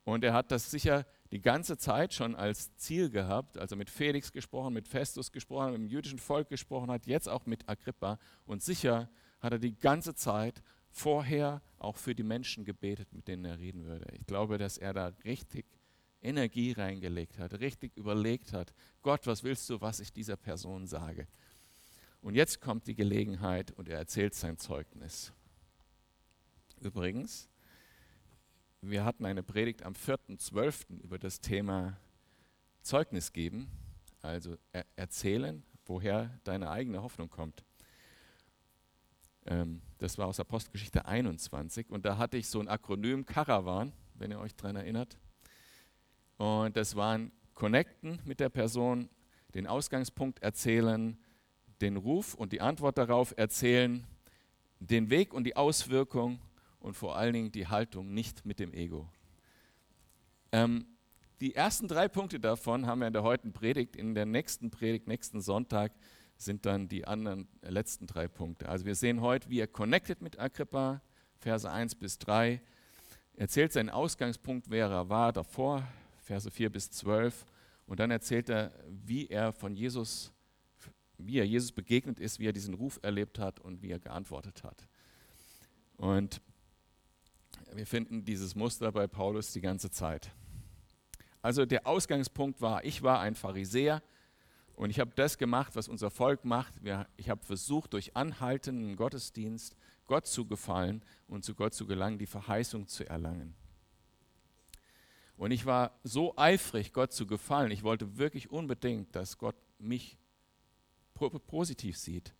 Und 0.04 0.24
er 0.24 0.32
hat 0.32 0.50
das 0.50 0.70
sicher 0.70 1.06
die 1.30 1.40
ganze 1.40 1.76
Zeit 1.76 2.14
schon 2.14 2.34
als 2.34 2.76
Ziel 2.76 3.10
gehabt, 3.10 3.58
also 3.58 3.76
mit 3.76 3.90
Felix 3.90 4.32
gesprochen, 4.32 4.74
mit 4.74 4.88
Festus 4.88 5.30
gesprochen, 5.30 5.72
mit 5.72 5.80
dem 5.80 5.86
jüdischen 5.86 6.18
Volk 6.18 6.48
gesprochen 6.48 6.90
hat, 6.90 7.06
jetzt 7.06 7.28
auch 7.28 7.46
mit 7.46 7.68
Agrippa. 7.68 8.18
Und 8.44 8.62
sicher 8.62 9.08
hat 9.40 9.52
er 9.52 9.58
die 9.58 9.76
ganze 9.78 10.14
Zeit 10.14 10.62
vorher 10.92 11.62
auch 11.78 11.96
für 11.96 12.14
die 12.14 12.22
Menschen 12.22 12.64
gebetet, 12.64 13.12
mit 13.12 13.26
denen 13.26 13.44
er 13.44 13.58
reden 13.58 13.84
würde. 13.86 14.06
Ich 14.12 14.26
glaube, 14.26 14.58
dass 14.58 14.78
er 14.78 14.92
da 14.92 15.08
richtig 15.24 15.66
Energie 16.20 16.72
reingelegt 16.72 17.38
hat, 17.38 17.54
richtig 17.54 17.96
überlegt 17.96 18.52
hat, 18.52 18.72
Gott, 19.02 19.26
was 19.26 19.42
willst 19.42 19.68
du, 19.70 19.80
was 19.80 19.98
ich 19.98 20.12
dieser 20.12 20.36
Person 20.36 20.86
sage? 20.86 21.26
Und 22.20 22.36
jetzt 22.36 22.60
kommt 22.60 22.86
die 22.86 22.94
Gelegenheit 22.94 23.72
und 23.72 23.88
er 23.88 23.98
erzählt 23.98 24.34
sein 24.34 24.56
Zeugnis. 24.56 25.32
Übrigens, 26.80 27.48
wir 28.80 29.04
hatten 29.04 29.24
eine 29.24 29.42
Predigt 29.42 29.82
am 29.82 29.94
4.12. 29.94 31.00
über 31.00 31.18
das 31.18 31.40
Thema 31.40 31.96
Zeugnis 32.82 33.32
geben, 33.32 33.68
also 34.20 34.56
erzählen, 34.94 35.64
woher 35.84 36.38
deine 36.44 36.70
eigene 36.70 37.02
Hoffnung 37.02 37.28
kommt. 37.28 37.64
Ähm, 39.46 39.82
das 39.98 40.18
war 40.18 40.26
aus 40.26 40.40
Apostelgeschichte 40.40 41.06
21. 41.06 41.90
Und 41.90 42.04
da 42.04 42.18
hatte 42.18 42.36
ich 42.36 42.48
so 42.48 42.60
ein 42.60 42.68
Akronym 42.68 43.26
Caravan, 43.26 43.92
wenn 44.14 44.30
ihr 44.30 44.40
euch 44.40 44.54
daran 44.54 44.76
erinnert. 44.76 45.16
Und 46.38 46.76
das 46.76 46.96
waren 46.96 47.32
Connecten 47.54 48.20
mit 48.24 48.40
der 48.40 48.48
Person, 48.48 49.08
den 49.54 49.66
Ausgangspunkt 49.66 50.42
erzählen, 50.42 51.18
den 51.80 51.96
Ruf 51.96 52.34
und 52.34 52.52
die 52.52 52.60
Antwort 52.60 52.98
darauf 52.98 53.34
erzählen, 53.36 54.06
den 54.80 55.10
Weg 55.10 55.34
und 55.34 55.44
die 55.44 55.56
Auswirkung 55.56 56.40
und 56.80 56.94
vor 56.94 57.16
allen 57.16 57.34
Dingen 57.34 57.52
die 57.52 57.68
Haltung 57.68 58.12
nicht 58.12 58.44
mit 58.44 58.58
dem 58.58 58.72
Ego. 58.72 59.08
Ähm, 60.50 60.86
die 61.40 61.54
ersten 61.54 61.88
drei 61.88 62.08
Punkte 62.08 62.38
davon 62.38 62.86
haben 62.86 63.00
wir 63.00 63.08
in 63.08 63.12
der 63.12 63.22
heutigen 63.22 63.52
Predigt. 63.52 63.96
In 63.96 64.14
der 64.14 64.26
nächsten 64.26 64.70
Predigt, 64.70 65.08
nächsten 65.08 65.40
Sonntag, 65.40 65.92
sind 66.44 66.66
dann 66.66 66.88
die 66.88 67.06
anderen 67.06 67.48
letzten 67.62 68.06
drei 68.06 68.28
Punkte. 68.28 68.68
Also 68.68 68.84
wir 68.84 68.94
sehen 68.94 69.20
heute, 69.20 69.48
wie 69.50 69.60
er 69.60 69.66
connected 69.66 70.20
mit 70.22 70.38
Agrippa, 70.38 71.02
Verse 71.38 71.70
1 71.70 71.94
bis 71.96 72.18
3. 72.18 72.60
Er 73.34 73.40
erzählt 73.40 73.72
seinen 73.72 73.90
Ausgangspunkt, 73.90 74.70
wer 74.70 74.88
er 74.88 75.08
war 75.08 75.32
davor, 75.32 75.86
Verse 76.22 76.50
4 76.50 76.70
bis 76.70 76.90
12. 76.90 77.44
Und 77.86 78.00
dann 78.00 78.10
erzählt 78.10 78.48
er, 78.48 78.72
wie 78.88 79.28
er 79.28 79.52
von 79.52 79.74
Jesus, 79.74 80.32
wie 81.18 81.38
er 81.38 81.46
Jesus 81.46 81.72
begegnet 81.72 82.20
ist, 82.20 82.38
wie 82.38 82.46
er 82.46 82.52
diesen 82.52 82.74
Ruf 82.74 82.98
erlebt 83.02 83.38
hat 83.38 83.60
und 83.60 83.82
wie 83.82 83.90
er 83.90 83.98
geantwortet 83.98 84.62
hat. 84.62 84.86
Und 85.96 86.40
wir 87.74 87.86
finden 87.86 88.24
dieses 88.24 88.54
Muster 88.54 88.92
bei 88.92 89.06
Paulus 89.06 89.52
die 89.52 89.60
ganze 89.60 89.90
Zeit. 89.90 90.30
Also 91.40 91.66
der 91.66 91.86
Ausgangspunkt 91.86 92.60
war, 92.60 92.84
ich 92.84 93.02
war 93.02 93.20
ein 93.20 93.34
Pharisäer 93.34 94.02
und 94.74 94.90
ich 94.90 95.00
habe 95.00 95.12
das 95.14 95.38
gemacht, 95.38 95.76
was 95.76 95.88
unser 95.88 96.10
Volk 96.10 96.44
macht. 96.44 96.74
Ich 97.16 97.28
habe 97.28 97.44
versucht, 97.44 97.92
durch 97.92 98.16
anhaltenden 98.16 98.96
Gottesdienst 98.96 99.76
Gott 100.06 100.26
zu 100.26 100.46
gefallen 100.46 101.04
und 101.28 101.44
zu 101.44 101.54
Gott 101.54 101.74
zu 101.74 101.86
gelangen, 101.86 102.18
die 102.18 102.26
Verheißung 102.26 102.88
zu 102.88 103.08
erlangen. 103.08 103.54
Und 105.36 105.50
ich 105.50 105.66
war 105.66 105.98
so 106.04 106.36
eifrig, 106.36 106.92
Gott 106.92 107.12
zu 107.12 107.26
gefallen. 107.26 107.70
Ich 107.70 107.82
wollte 107.82 108.18
wirklich 108.18 108.50
unbedingt, 108.50 109.14
dass 109.16 109.38
Gott 109.38 109.56
mich 109.78 110.18
positiv 111.46 111.96
sieht. 111.96 112.34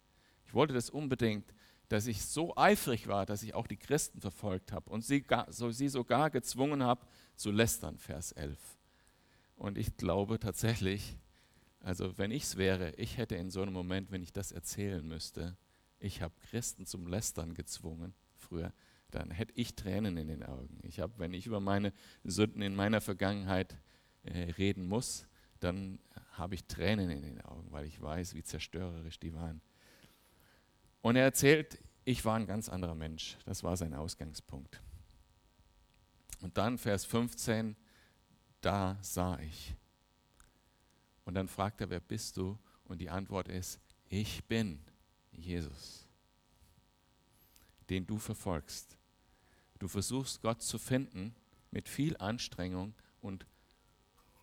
Ich 0.46 0.54
wollte 0.54 0.74
das 0.74 0.90
unbedingt, 0.90 1.52
dass 1.88 2.06
ich 2.06 2.24
so 2.24 2.56
eifrig 2.56 3.06
war, 3.06 3.26
dass 3.26 3.42
ich 3.42 3.54
auch 3.54 3.66
die 3.66 3.76
Christen 3.76 4.20
verfolgt 4.20 4.72
habe 4.72 4.88
und 4.90 5.04
sie, 5.04 5.24
so, 5.48 5.70
sie 5.70 5.88
sogar 5.88 6.30
gezwungen 6.30 6.82
habe 6.82 7.06
zu 7.36 7.50
lästern, 7.50 7.98
Vers 7.98 8.32
11. 8.32 8.58
Und 9.56 9.78
ich 9.78 9.96
glaube 9.96 10.38
tatsächlich, 10.38 11.16
also 11.82 12.16
wenn 12.16 12.30
ich 12.30 12.44
es 12.44 12.56
wäre, 12.56 12.94
ich 12.94 13.16
hätte 13.16 13.34
in 13.34 13.50
so 13.50 13.62
einem 13.62 13.72
Moment, 13.72 14.10
wenn 14.10 14.22
ich 14.22 14.32
das 14.32 14.52
erzählen 14.52 15.06
müsste, 15.06 15.56
ich 15.98 16.22
habe 16.22 16.34
Christen 16.50 16.86
zum 16.86 17.06
Lästern 17.06 17.54
gezwungen 17.54 18.14
früher, 18.36 18.72
dann 19.10 19.30
hätte 19.30 19.52
ich 19.56 19.74
Tränen 19.74 20.16
in 20.16 20.28
den 20.28 20.42
Augen. 20.42 20.78
Ich 20.82 21.00
habe, 21.00 21.12
wenn 21.18 21.34
ich 21.34 21.46
über 21.46 21.60
meine 21.60 21.92
Sünden 22.24 22.62
in 22.62 22.74
meiner 22.74 23.00
Vergangenheit 23.00 23.76
äh, 24.24 24.52
reden 24.52 24.86
muss, 24.86 25.26
dann 25.60 25.98
habe 26.32 26.54
ich 26.54 26.64
Tränen 26.64 27.10
in 27.10 27.22
den 27.22 27.40
Augen, 27.42 27.70
weil 27.70 27.86
ich 27.86 28.00
weiß, 28.00 28.34
wie 28.34 28.42
zerstörerisch 28.42 29.20
die 29.20 29.34
waren. 29.34 29.60
Und 31.02 31.16
er 31.16 31.24
erzählt, 31.24 31.78
ich 32.04 32.24
war 32.24 32.36
ein 32.36 32.46
ganz 32.46 32.68
anderer 32.68 32.94
Mensch. 32.94 33.36
Das 33.44 33.62
war 33.62 33.76
sein 33.76 33.94
Ausgangspunkt. 33.94 34.80
Und 36.40 36.58
dann 36.58 36.78
Vers 36.78 37.04
15, 37.04 37.76
da 38.60 38.98
sah 39.02 39.38
ich. 39.40 39.76
Und 41.24 41.34
dann 41.34 41.48
fragt 41.48 41.80
er, 41.80 41.90
wer 41.90 42.00
bist 42.00 42.36
du? 42.36 42.58
Und 42.84 43.00
die 43.00 43.10
Antwort 43.10 43.48
ist, 43.48 43.80
ich 44.08 44.44
bin 44.44 44.80
Jesus, 45.30 46.06
den 47.88 48.06
du 48.06 48.18
verfolgst. 48.18 48.96
Du 49.78 49.88
versuchst 49.88 50.42
Gott 50.42 50.62
zu 50.62 50.78
finden 50.78 51.34
mit 51.70 51.88
viel 51.88 52.16
Anstrengung 52.18 52.94
und 53.20 53.46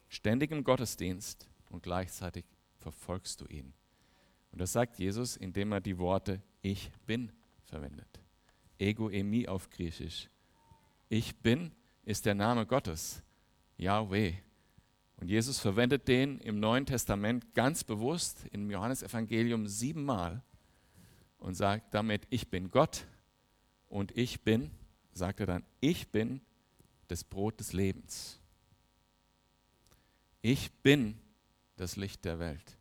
ständigem 0.08 0.64
Gottesdienst 0.64 1.48
und 1.70 1.84
gleichzeitig 1.84 2.46
verfolgst 2.78 3.42
du 3.42 3.46
ihn. 3.46 3.74
Und 4.52 4.60
das 4.60 4.74
sagt 4.74 4.98
Jesus, 4.98 5.38
indem 5.38 5.72
er 5.72 5.82
die 5.82 5.98
Worte 5.98 6.42
Ich 6.62 6.92
bin 7.06 7.32
verwendet. 7.66 8.20
Ego 8.80 9.10
emi 9.10 9.48
auf 9.48 9.70
Griechisch. 9.70 10.30
Ich 11.10 11.36
bin 11.38 11.72
ist 12.04 12.26
der 12.26 12.34
Name 12.34 12.66
Gottes, 12.66 13.22
Yahweh. 13.78 14.34
Und 15.20 15.30
Jesus 15.30 15.60
verwendet 15.60 16.08
den 16.08 16.40
im 16.40 16.60
Neuen 16.60 16.86
Testament 16.86 17.54
ganz 17.54 17.84
bewusst 17.84 18.46
im 18.52 18.72
Johannesevangelium 18.72 19.68
siebenmal 19.68 20.42
und 21.38 21.56
sagt 21.56 21.94
damit, 21.94 22.26
ich 22.30 22.50
bin 22.50 22.72
Gott 22.72 23.06
und 23.90 24.16
ich 24.18 24.42
bin 24.42 24.72
sagt 25.20 25.40
er 25.42 25.46
dann, 25.46 25.64
ich 25.80 26.08
bin 26.08 26.42
das 27.08 27.24
Brot 27.24 27.60
des 27.60 27.74
Lebens. 27.74 28.40
Ich 30.42 30.72
bin 30.82 31.20
das 31.76 31.96
Licht 31.96 32.26
der 32.26 32.40
Welt. 32.40 32.78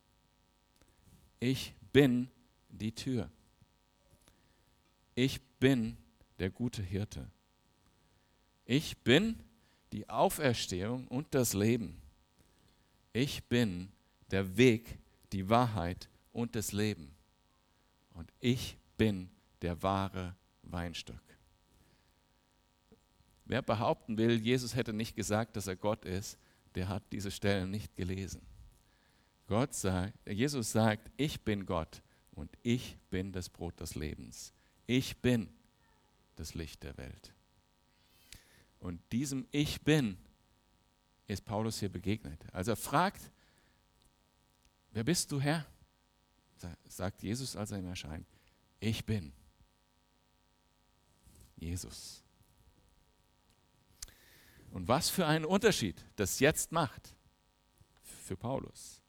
Ich 1.40 1.74
bin 1.92 2.30
die 2.68 2.94
Tür. 2.94 3.30
Ich 5.14 5.40
bin 5.58 5.96
der 6.38 6.50
gute 6.50 6.82
Hirte. 6.82 7.28
Ich 8.64 8.96
bin 8.98 9.40
die 9.92 10.08
Auferstehung 10.08 11.08
und 11.08 11.34
das 11.34 11.54
Leben. 11.54 12.00
Ich 13.18 13.42
bin 13.48 13.88
der 14.30 14.56
Weg, 14.56 14.96
die 15.32 15.48
Wahrheit 15.48 16.08
und 16.32 16.54
das 16.54 16.70
Leben. 16.70 17.16
Und 18.14 18.32
ich 18.38 18.78
bin 18.96 19.28
der 19.60 19.82
wahre 19.82 20.36
Weinstock. 20.62 21.20
Wer 23.44 23.60
behaupten 23.60 24.16
will, 24.18 24.40
Jesus 24.40 24.76
hätte 24.76 24.92
nicht 24.92 25.16
gesagt, 25.16 25.56
dass 25.56 25.66
er 25.66 25.74
Gott 25.74 26.04
ist, 26.04 26.38
der 26.76 26.88
hat 26.88 27.02
diese 27.10 27.32
Stellen 27.32 27.72
nicht 27.72 27.96
gelesen. 27.96 28.40
Gott 29.48 29.74
sagt, 29.74 30.14
Jesus 30.28 30.70
sagt, 30.70 31.10
ich 31.16 31.40
bin 31.40 31.66
Gott 31.66 32.02
und 32.36 32.56
ich 32.62 32.98
bin 33.10 33.32
das 33.32 33.48
Brot 33.48 33.80
des 33.80 33.96
Lebens. 33.96 34.52
Ich 34.86 35.16
bin 35.16 35.48
das 36.36 36.54
Licht 36.54 36.84
der 36.84 36.96
Welt. 36.96 37.32
Und 38.78 39.00
diesem 39.10 39.44
Ich 39.50 39.80
bin 39.80 40.18
ist 41.28 41.44
Paulus 41.44 41.78
hier 41.78 41.90
begegnet. 41.90 42.44
Also 42.52 42.72
er 42.72 42.76
fragt, 42.76 43.30
wer 44.90 45.04
bist 45.04 45.30
du 45.30 45.40
Herr? 45.40 45.64
Sagt 46.88 47.22
Jesus, 47.22 47.54
als 47.54 47.70
er 47.70 47.78
ihm 47.78 47.86
erscheint, 47.86 48.26
ich 48.80 49.04
bin 49.06 49.32
Jesus. 51.56 52.24
Und 54.72 54.88
was 54.88 55.08
für 55.08 55.26
einen 55.26 55.44
Unterschied 55.44 56.04
das 56.16 56.40
jetzt 56.40 56.72
macht 56.72 57.14
für 58.02 58.36
Paulus. 58.36 59.00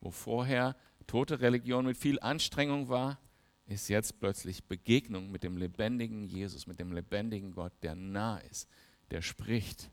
Wo 0.00 0.10
vorher 0.10 0.76
tote 1.06 1.40
Religion 1.40 1.86
mit 1.86 1.96
viel 1.96 2.20
Anstrengung 2.20 2.88
war, 2.88 3.18
ist 3.66 3.88
jetzt 3.88 4.18
plötzlich 4.20 4.64
Begegnung 4.64 5.30
mit 5.30 5.42
dem 5.42 5.56
lebendigen 5.56 6.24
Jesus, 6.24 6.66
mit 6.66 6.78
dem 6.80 6.92
lebendigen 6.92 7.52
Gott, 7.52 7.72
der 7.82 7.94
nah 7.94 8.38
ist, 8.38 8.68
der 9.10 9.22
spricht. 9.22 9.90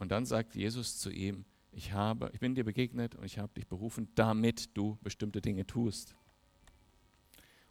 Und 0.00 0.08
dann 0.08 0.24
sagt 0.24 0.54
Jesus 0.54 0.98
zu 0.98 1.10
ihm, 1.10 1.44
ich, 1.72 1.92
habe, 1.92 2.30
ich 2.32 2.40
bin 2.40 2.54
dir 2.54 2.64
begegnet 2.64 3.14
und 3.14 3.26
ich 3.26 3.38
habe 3.38 3.52
dich 3.52 3.66
berufen, 3.66 4.08
damit 4.14 4.74
du 4.74 4.98
bestimmte 5.02 5.42
Dinge 5.42 5.66
tust. 5.66 6.16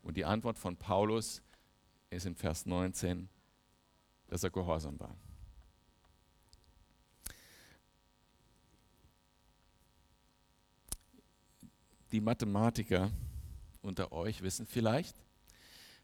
Und 0.04 0.16
die 0.16 0.26
Antwort 0.26 0.60
von 0.60 0.78
Paulus 0.78 1.42
ist 2.12 2.28
in 2.28 2.36
Vers 2.36 2.68
19, 2.68 3.30
dass 4.28 4.44
er 4.44 4.52
gehorsam 4.52 5.00
war. 5.00 5.18
Die 12.12 12.22
Mathematiker 12.22 13.12
unter 13.82 14.12
euch 14.12 14.44
wissen 14.44 14.68
vielleicht, 14.68 15.20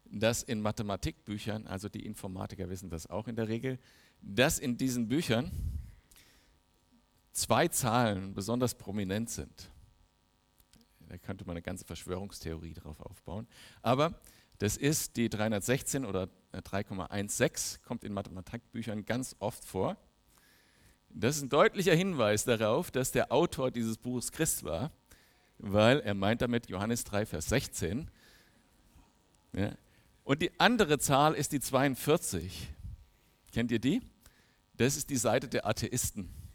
dass 0.04 0.42
in 0.42 0.60
Mathematikbüchern, 0.60 1.68
also 1.68 1.88
die 1.88 2.04
Informatiker 2.04 2.68
wissen 2.68 2.90
das 2.90 3.06
auch 3.06 3.28
in 3.28 3.36
der 3.36 3.46
Regel, 3.46 3.78
dass 4.20 4.58
in 4.58 4.76
diesen 4.76 5.06
Büchern 5.06 5.52
zwei 7.36 7.68
Zahlen 7.68 8.34
besonders 8.34 8.74
prominent 8.74 9.30
sind. 9.30 9.70
Da 11.08 11.18
könnte 11.18 11.44
man 11.44 11.52
eine 11.52 11.62
ganze 11.62 11.84
Verschwörungstheorie 11.84 12.74
drauf 12.74 13.00
aufbauen. 13.00 13.46
Aber 13.82 14.14
das 14.58 14.76
ist 14.76 15.16
die 15.16 15.28
316 15.28 16.04
oder 16.04 16.28
3,16, 16.52 17.82
kommt 17.82 18.04
in 18.04 18.12
Mathematikbüchern 18.14 19.04
ganz 19.04 19.36
oft 19.38 19.64
vor. 19.64 19.96
Das 21.10 21.36
ist 21.36 21.42
ein 21.42 21.48
deutlicher 21.50 21.94
Hinweis 21.94 22.44
darauf, 22.44 22.90
dass 22.90 23.12
der 23.12 23.30
Autor 23.30 23.70
dieses 23.70 23.98
Buches 23.98 24.32
Christ 24.32 24.64
war, 24.64 24.90
weil 25.58 26.00
er 26.00 26.14
meint 26.14 26.40
damit 26.42 26.68
Johannes 26.68 27.04
3, 27.04 27.26
Vers 27.26 27.46
16. 27.46 28.10
Ja. 29.52 29.72
Und 30.24 30.42
die 30.42 30.58
andere 30.58 30.98
Zahl 30.98 31.34
ist 31.34 31.52
die 31.52 31.60
42. 31.60 32.68
Kennt 33.52 33.70
ihr 33.70 33.78
die? 33.78 34.00
Das 34.74 34.96
ist 34.96 35.10
die 35.10 35.16
Seite 35.16 35.48
der 35.48 35.66
Atheisten. 35.66 36.45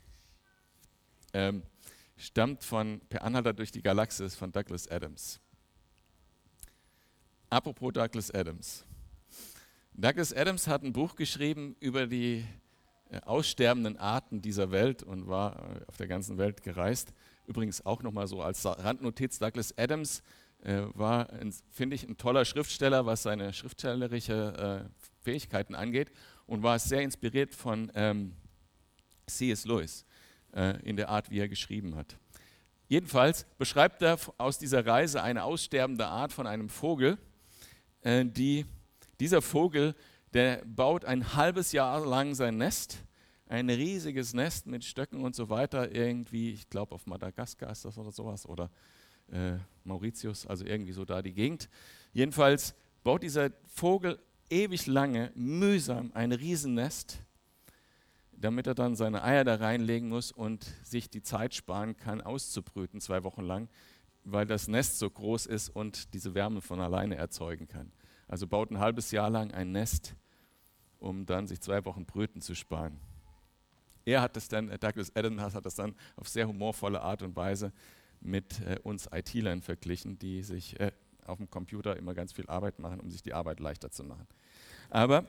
Ähm, 1.34 1.64
stammt 2.18 2.64
von 2.64 3.02
Per 3.10 3.24
Anhalter 3.24 3.54
durch 3.54 3.72
die 3.72 3.82
Galaxis 3.82 4.36
von 4.36 4.52
Douglas 4.52 4.88
Adams. 4.88 5.40
Apropos 7.50 7.92
Douglas 7.94 8.32
Adams. 8.32 8.86
Douglas 9.94 10.34
Adams 10.34 10.68
hat 10.68 10.84
ein 10.84 10.94
Buch 10.94 11.16
geschrieben 11.16 11.76
über 11.80 12.08
die 12.08 12.46
äh, 13.10 13.20
aussterbenden 13.22 13.98
Arten 13.98 14.42
dieser 14.42 14.72
Welt 14.72 15.04
und 15.04 15.28
war 15.28 15.58
äh, 15.58 15.86
auf 15.88 15.98
der 15.98 16.08
ganzen 16.08 16.38
Welt 16.38 16.64
gereist. 16.64 17.14
Übrigens 17.48 17.86
auch 17.86 18.04
nochmal 18.04 18.28
so 18.28 18.42
als 18.42 18.66
Randnotiz, 18.66 19.40
Douglas 19.40 19.78
Adams 19.78 20.22
äh, 20.64 20.84
war, 20.94 21.28
finde 21.72 21.96
ich, 21.96 22.08
ein 22.08 22.18
toller 22.18 22.46
Schriftsteller, 22.46 23.06
was 23.06 23.24
seine 23.24 23.52
schriftstellerische 23.52 24.88
äh, 24.88 25.24
Fähigkeiten 25.24 25.76
angeht 25.76 26.12
und 26.46 26.64
war 26.64 26.80
sehr 26.80 27.02
inspiriert 27.02 27.54
von 27.54 27.92
ähm, 27.96 28.34
C.S. 29.26 29.66
Lewis 29.66 30.06
in 30.84 30.98
der 30.98 31.10
Art, 31.10 31.30
wie 31.30 31.40
er 31.40 31.48
geschrieben 31.48 31.96
hat. 31.96 32.18
Jedenfalls 32.92 33.46
beschreibt 33.58 34.02
er 34.02 34.18
aus 34.38 34.60
dieser 34.60 34.86
Reise 34.86 35.24
eine 35.24 35.46
aussterbende 35.46 36.08
Art 36.08 36.34
von 36.34 36.46
einem 36.46 36.68
Vogel, 36.68 37.18
äh, 38.02 38.26
die, 38.26 38.66
dieser 39.20 39.42
Vogel, 39.42 39.96
der 40.34 40.62
baut 40.66 41.06
ein 41.06 41.34
halbes 41.36 41.72
Jahr 41.72 42.06
lang 42.06 42.36
sein 42.36 42.58
Nest, 42.58 42.98
ein 43.48 43.70
riesiges 43.70 44.34
Nest 44.34 44.68
mit 44.68 44.84
Stöcken 44.84 45.24
und 45.24 45.36
so 45.36 45.50
weiter, 45.50 45.94
irgendwie, 45.96 46.52
ich 46.52 46.70
glaube 46.70 46.94
auf 46.96 47.06
Madagaskar 47.06 47.72
ist 47.72 47.86
das 47.86 47.98
oder 47.98 48.12
sowas, 48.12 48.46
oder 48.46 48.70
äh, 49.32 49.54
Mauritius, 49.86 50.46
also 50.46 50.66
irgendwie 50.66 50.92
so 50.92 51.06
da 51.06 51.22
die 51.22 51.34
Gegend. 51.34 51.70
Jedenfalls 52.12 52.76
baut 53.04 53.24
dieser 53.24 53.52
Vogel 53.68 54.20
ewig 54.50 54.86
lange, 54.88 55.32
mühsam 55.36 56.12
ein 56.14 56.34
Riesennest, 56.34 57.20
damit 58.42 58.68
er 58.68 58.76
dann 58.76 58.96
seine 58.96 59.24
Eier 59.24 59.44
da 59.44 59.56
reinlegen 59.56 60.10
muss 60.10 60.32
und 60.32 60.64
sich 60.84 61.10
die 61.10 61.22
Zeit 61.22 61.54
sparen 61.54 61.96
kann, 61.96 62.22
auszubrüten 62.22 63.00
zwei 63.00 63.24
Wochen 63.24 63.44
lang, 63.44 63.70
weil 64.24 64.46
das 64.46 64.68
Nest 64.68 65.00
so 65.00 65.10
groß 65.10 65.46
ist 65.46 65.70
und 65.70 66.14
diese 66.14 66.34
Wärme 66.34 66.62
von 66.62 66.80
alleine 66.80 67.16
erzeugen 67.16 67.68
kann. 67.68 67.92
Also 68.28 68.48
baut 68.48 68.72
ein 68.72 68.80
halbes 68.80 69.12
Jahr 69.12 69.30
lang 69.30 69.52
ein 69.52 69.72
Nest, 69.72 70.16
um 71.00 71.26
dann 71.26 71.48
sich 71.48 71.62
zwei 71.62 71.84
Wochen 71.86 72.06
Brüten 72.06 72.42
zu 72.42 72.56
sparen. 72.56 73.00
Er 74.06 74.22
hat 74.22 74.36
das 74.36 74.48
dann, 74.48 74.70
Douglas 74.80 75.16
Adams 75.16 75.54
hat 75.54 75.66
das 75.66 75.76
dann 75.76 75.96
auf 76.16 76.28
sehr 76.28 76.48
humorvolle 76.48 77.02
Art 77.02 77.22
und 77.22 77.36
Weise 77.36 77.72
mit 78.20 78.60
äh, 78.62 78.80
uns 78.84 79.10
IT-Lern 79.12 79.62
verglichen, 79.62 80.18
die 80.18 80.44
sich 80.44 80.80
äh, 80.80 80.92
auf 81.26 81.38
dem 81.38 81.50
Computer 81.50 81.96
immer 81.98 82.14
ganz 82.14 82.34
viel 82.34 82.48
Arbeit 82.48 82.80
machen, 82.80 83.00
um 83.00 83.10
sich 83.10 83.22
die 83.22 83.34
Arbeit 83.34 83.60
leichter 83.60 83.92
zu 83.92 84.04
machen. 84.04 84.28
Aber 84.90 85.26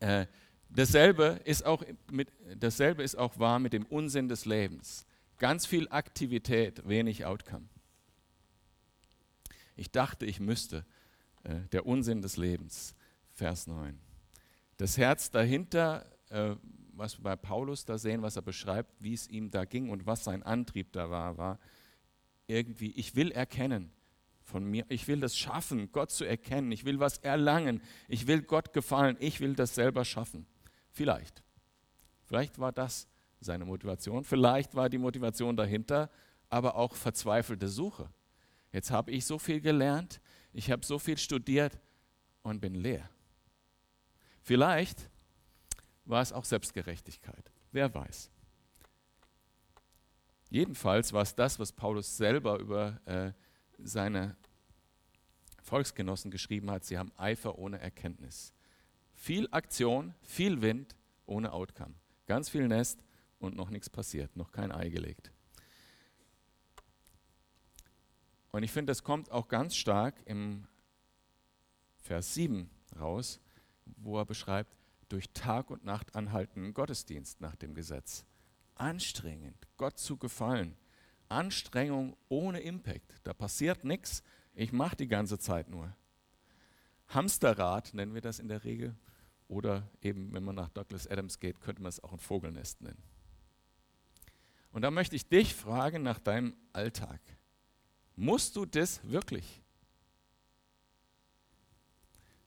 äh, 0.00 0.26
dasselbe, 0.74 1.40
ist 1.44 1.64
auch 1.64 1.84
mit, 2.10 2.32
dasselbe 2.58 3.02
ist 3.02 3.16
auch 3.16 3.38
wahr 3.38 3.58
mit 3.58 3.72
dem 3.72 3.86
Unsinn 3.86 4.28
des 4.28 4.44
Lebens. 4.44 5.06
Ganz 5.38 5.66
viel 5.66 5.88
Aktivität, 5.88 6.86
wenig 6.88 7.24
Outcome. 7.24 7.66
Ich 9.76 9.90
dachte, 9.90 10.26
ich 10.26 10.40
müsste. 10.40 10.84
Äh, 11.42 11.60
der 11.72 11.86
Unsinn 11.86 12.20
des 12.20 12.36
Lebens, 12.36 12.94
Vers 13.32 13.66
9. 13.66 13.98
Das 14.76 14.98
Herz 14.98 15.30
dahinter, 15.30 16.04
äh, 16.28 16.54
was 16.92 17.18
wir 17.18 17.22
bei 17.22 17.36
Paulus 17.36 17.86
da 17.86 17.96
sehen, 17.96 18.20
was 18.20 18.36
er 18.36 18.42
beschreibt, 18.42 18.92
wie 19.00 19.14
es 19.14 19.26
ihm 19.28 19.50
da 19.50 19.64
ging 19.64 19.88
und 19.88 20.04
was 20.04 20.24
sein 20.24 20.42
Antrieb 20.42 20.92
da 20.92 21.10
war, 21.10 21.38
war 21.38 21.58
irgendwie, 22.46 22.90
ich 22.90 23.16
will 23.16 23.30
erkennen, 23.30 23.90
von 24.50 24.64
mir. 24.64 24.84
Ich 24.88 25.08
will 25.08 25.20
das 25.20 25.38
schaffen, 25.38 25.90
Gott 25.92 26.10
zu 26.10 26.24
erkennen. 26.24 26.72
Ich 26.72 26.84
will 26.84 26.98
was 26.98 27.18
erlangen. 27.18 27.80
Ich 28.08 28.26
will 28.26 28.42
Gott 28.42 28.72
gefallen. 28.72 29.16
Ich 29.20 29.40
will 29.40 29.54
das 29.54 29.74
selber 29.74 30.04
schaffen. 30.04 30.44
Vielleicht. 30.90 31.42
Vielleicht 32.24 32.58
war 32.58 32.72
das 32.72 33.08
seine 33.40 33.64
Motivation. 33.64 34.24
Vielleicht 34.24 34.74
war 34.74 34.88
die 34.88 34.98
Motivation 34.98 35.56
dahinter, 35.56 36.10
aber 36.48 36.76
auch 36.76 36.94
verzweifelte 36.94 37.68
Suche. 37.68 38.10
Jetzt 38.72 38.90
habe 38.90 39.10
ich 39.10 39.24
so 39.24 39.38
viel 39.38 39.60
gelernt, 39.60 40.20
ich 40.52 40.70
habe 40.70 40.84
so 40.84 40.98
viel 40.98 41.18
studiert 41.18 41.78
und 42.42 42.60
bin 42.60 42.74
leer. 42.74 43.08
Vielleicht 44.42 45.08
war 46.04 46.22
es 46.22 46.32
auch 46.32 46.44
Selbstgerechtigkeit. 46.44 47.50
Wer 47.72 47.92
weiß. 47.92 48.30
Jedenfalls 50.50 51.12
war 51.12 51.22
es 51.22 51.34
das, 51.34 51.58
was 51.58 51.72
Paulus 51.72 52.16
selber 52.16 52.58
über 52.58 53.00
äh, 53.06 53.32
seine 53.78 54.36
Volksgenossen 55.62 56.30
geschrieben 56.30 56.70
hat, 56.70 56.84
sie 56.84 56.98
haben 56.98 57.12
Eifer 57.16 57.58
ohne 57.58 57.78
Erkenntnis. 57.78 58.52
Viel 59.22 59.48
Aktion, 59.50 60.14
viel 60.22 60.62
Wind 60.62 60.96
ohne 61.26 61.52
Outcome. 61.52 61.94
Ganz 62.24 62.48
viel 62.48 62.66
Nest 62.66 63.04
und 63.38 63.54
noch 63.54 63.68
nichts 63.68 63.90
passiert, 63.90 64.34
noch 64.34 64.50
kein 64.50 64.72
Ei 64.72 64.88
gelegt. 64.88 65.30
Und 68.50 68.62
ich 68.62 68.72
finde, 68.72 68.92
das 68.92 69.04
kommt 69.04 69.30
auch 69.30 69.48
ganz 69.48 69.76
stark 69.76 70.14
im 70.24 70.66
Vers 71.98 72.32
7 72.32 72.70
raus, 72.98 73.40
wo 73.84 74.16
er 74.16 74.24
beschreibt, 74.24 74.74
durch 75.10 75.28
Tag 75.34 75.68
und 75.68 75.84
Nacht 75.84 76.16
anhaltenden 76.16 76.72
Gottesdienst 76.72 77.42
nach 77.42 77.56
dem 77.56 77.74
Gesetz. 77.74 78.24
Anstrengend, 78.74 79.68
Gott 79.76 79.98
zu 79.98 80.16
gefallen. 80.16 80.78
Anstrengung 81.28 82.16
ohne 82.30 82.60
Impact. 82.60 83.20
Da 83.24 83.34
passiert 83.34 83.84
nichts, 83.84 84.22
ich 84.54 84.72
mache 84.72 84.96
die 84.96 85.08
ganze 85.08 85.38
Zeit 85.38 85.68
nur. 85.68 85.94
Hamsterrad 87.08 87.92
nennen 87.92 88.14
wir 88.14 88.22
das 88.22 88.38
in 88.38 88.48
der 88.48 88.64
Regel. 88.64 88.96
Oder 89.50 89.90
eben, 90.00 90.32
wenn 90.32 90.44
man 90.44 90.54
nach 90.54 90.68
Douglas 90.68 91.08
Adams 91.08 91.40
geht, 91.40 91.60
könnte 91.60 91.82
man 91.82 91.88
es 91.88 91.98
auch 92.04 92.12
ein 92.12 92.20
Vogelnest 92.20 92.82
nennen. 92.82 93.02
Und 94.70 94.82
da 94.82 94.92
möchte 94.92 95.16
ich 95.16 95.28
dich 95.28 95.56
fragen 95.56 96.04
nach 96.04 96.20
deinem 96.20 96.54
Alltag. 96.72 97.20
Musst 98.14 98.54
du 98.54 98.64
das 98.64 99.02
wirklich? 99.02 99.60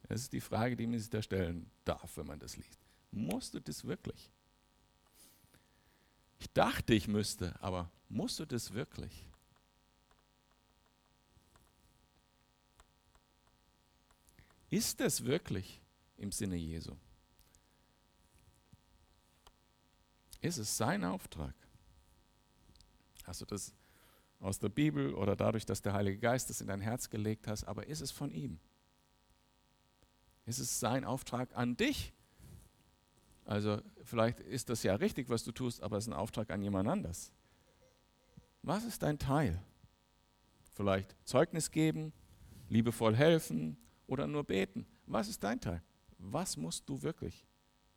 Das 0.07 0.21
ist 0.21 0.31
die 0.31 0.39
Frage, 0.39 0.77
die 0.77 0.87
man 0.87 0.97
sich 0.97 1.09
da 1.09 1.21
stellen 1.21 1.69
darf, 1.83 2.15
wenn 2.15 2.25
man 2.25 2.39
das 2.39 2.55
liest. 2.55 2.79
Musst 3.11 3.53
du 3.53 3.59
das 3.59 3.83
wirklich? 3.83 4.31
Ich 6.39 6.49
dachte, 6.53 6.93
ich 6.93 7.09
müsste, 7.09 7.61
aber 7.61 7.91
musst 8.07 8.39
du 8.39 8.45
das 8.45 8.73
wirklich? 8.73 9.27
Ist 14.69 15.01
es 15.01 15.25
wirklich 15.25 15.82
im 16.17 16.31
Sinne 16.31 16.55
Jesu? 16.55 16.95
Ist 20.41 20.57
es 20.57 20.75
sein 20.75 21.03
Auftrag? 21.03 21.55
Hast 23.23 23.41
du 23.41 23.45
das 23.45 23.73
aus 24.39 24.59
der 24.59 24.69
Bibel 24.69 25.13
oder 25.13 25.35
dadurch, 25.35 25.65
dass 25.65 25.81
der 25.81 25.93
Heilige 25.93 26.19
Geist 26.19 26.49
es 26.49 26.59
in 26.59 26.67
dein 26.67 26.81
Herz 26.81 27.09
gelegt 27.09 27.47
hast, 27.47 27.63
aber 27.63 27.87
ist 27.87 28.01
es 28.01 28.11
von 28.11 28.31
ihm? 28.31 28.59
Ist 30.45 30.59
es 30.59 30.79
sein 30.79 31.05
Auftrag 31.05 31.55
an 31.55 31.77
dich? 31.77 32.13
Also 33.45 33.81
vielleicht 34.03 34.41
ist 34.41 34.69
das 34.69 34.83
ja 34.83 34.95
richtig, 34.95 35.29
was 35.29 35.43
du 35.43 35.51
tust, 35.51 35.81
aber 35.81 35.97
es 35.97 36.05
ist 36.05 36.09
ein 36.09 36.17
Auftrag 36.17 36.49
an 36.51 36.61
jemand 36.61 36.89
anders. 36.89 37.31
Was 38.61 38.83
ist 38.83 39.03
dein 39.03 39.19
Teil? 39.19 39.63
Vielleicht 40.73 41.15
Zeugnis 41.25 41.71
geben, 41.71 42.11
liebevoll 42.69 43.15
helfen, 43.15 43.77
oder 44.07 44.27
nur 44.27 44.43
beten? 44.43 44.85
Was 45.05 45.27
ist 45.27 45.43
dein 45.43 45.59
Teil? 45.59 45.81
Was 46.25 46.55
musst 46.55 46.87
du 46.87 47.01
wirklich? 47.01 47.45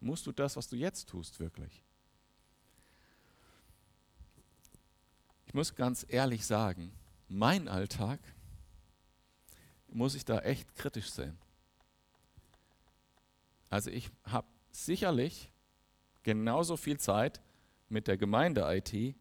Musst 0.00 0.26
du 0.26 0.32
das, 0.32 0.56
was 0.56 0.68
du 0.68 0.76
jetzt 0.76 1.08
tust, 1.08 1.38
wirklich? 1.38 1.84
Ich 5.46 5.54
muss 5.54 5.74
ganz 5.74 6.04
ehrlich 6.08 6.44
sagen, 6.44 6.92
mein 7.28 7.68
Alltag 7.68 8.20
muss 9.88 10.14
ich 10.14 10.24
da 10.24 10.40
echt 10.40 10.74
kritisch 10.74 11.10
sehen. 11.10 11.38
Also 13.70 13.90
ich 13.90 14.10
habe 14.24 14.48
sicherlich 14.70 15.50
genauso 16.24 16.76
viel 16.76 16.98
Zeit 16.98 17.40
mit 17.88 18.08
der 18.08 18.16
Gemeinde-IT 18.16 19.14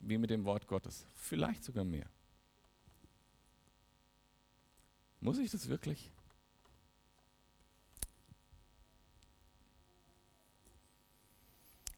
wie 0.00 0.18
mit 0.18 0.30
dem 0.30 0.46
Wort 0.46 0.66
Gottes. 0.66 1.04
Vielleicht 1.14 1.62
sogar 1.62 1.84
mehr. 1.84 2.08
Muss 5.20 5.38
ich 5.38 5.50
das 5.50 5.68
wirklich? 5.68 6.10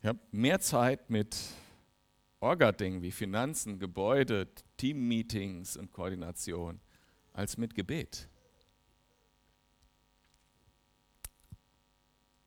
Ich 0.03 0.09
habe 0.09 0.19
mehr 0.33 0.59
Zeit 0.59 1.11
mit 1.11 1.39
Orga-Dingen 2.41 3.03
wie 3.03 3.13
Finanzen, 3.13 3.79
Gebäude, 3.79 4.49
Teammeetings 4.77 5.77
und 5.77 5.93
Koordination 5.93 6.81
als 7.33 7.57
mit 7.57 7.77
Gebet. 7.77 8.29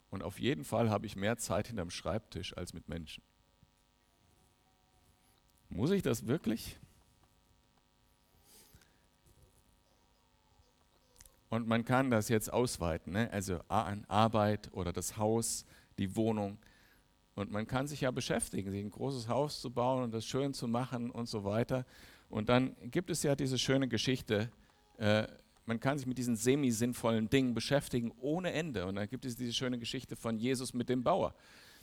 Und 0.09 0.21
auf 0.21 0.37
jeden 0.37 0.65
Fall 0.65 0.89
habe 0.89 1.05
ich 1.05 1.15
mehr 1.15 1.37
Zeit 1.37 1.67
hinterm 1.67 1.91
Schreibtisch 1.91 2.57
als 2.57 2.73
mit 2.73 2.89
Menschen. 2.89 3.23
Muss 5.69 5.91
ich 5.91 6.01
das 6.01 6.27
wirklich? 6.27 6.77
Und 11.47 11.69
man 11.69 11.85
kann 11.85 12.11
das 12.11 12.27
jetzt 12.27 12.51
ausweiten, 12.51 13.13
ne? 13.13 13.31
also 13.31 13.59
an 13.69 14.03
Arbeit 14.09 14.73
oder 14.73 14.91
das 14.91 15.15
Haus, 15.15 15.65
die 15.97 16.17
Wohnung. 16.17 16.57
Und 17.35 17.51
man 17.51 17.67
kann 17.67 17.87
sich 17.87 18.01
ja 18.01 18.11
beschäftigen, 18.11 18.71
sich 18.71 18.83
ein 18.83 18.91
großes 18.91 19.27
Haus 19.27 19.59
zu 19.59 19.69
bauen 19.69 20.03
und 20.03 20.13
das 20.13 20.25
schön 20.25 20.53
zu 20.53 20.67
machen 20.67 21.11
und 21.11 21.27
so 21.27 21.43
weiter. 21.43 21.85
Und 22.29 22.49
dann 22.49 22.75
gibt 22.91 23.09
es 23.09 23.23
ja 23.23 23.35
diese 23.35 23.59
schöne 23.59 23.87
Geschichte, 23.87 24.49
äh, 24.97 25.27
man 25.65 25.79
kann 25.79 25.97
sich 25.97 26.07
mit 26.07 26.17
diesen 26.17 26.35
semi-sinnvollen 26.35 27.29
Dingen 27.29 27.53
beschäftigen 27.53 28.11
ohne 28.19 28.53
Ende. 28.53 28.85
Und 28.85 28.95
dann 28.95 29.09
gibt 29.09 29.25
es 29.25 29.35
diese 29.35 29.53
schöne 29.53 29.79
Geschichte 29.79 30.15
von 30.15 30.37
Jesus 30.37 30.73
mit 30.73 30.89
dem 30.89 31.03
Bauer, 31.03 31.33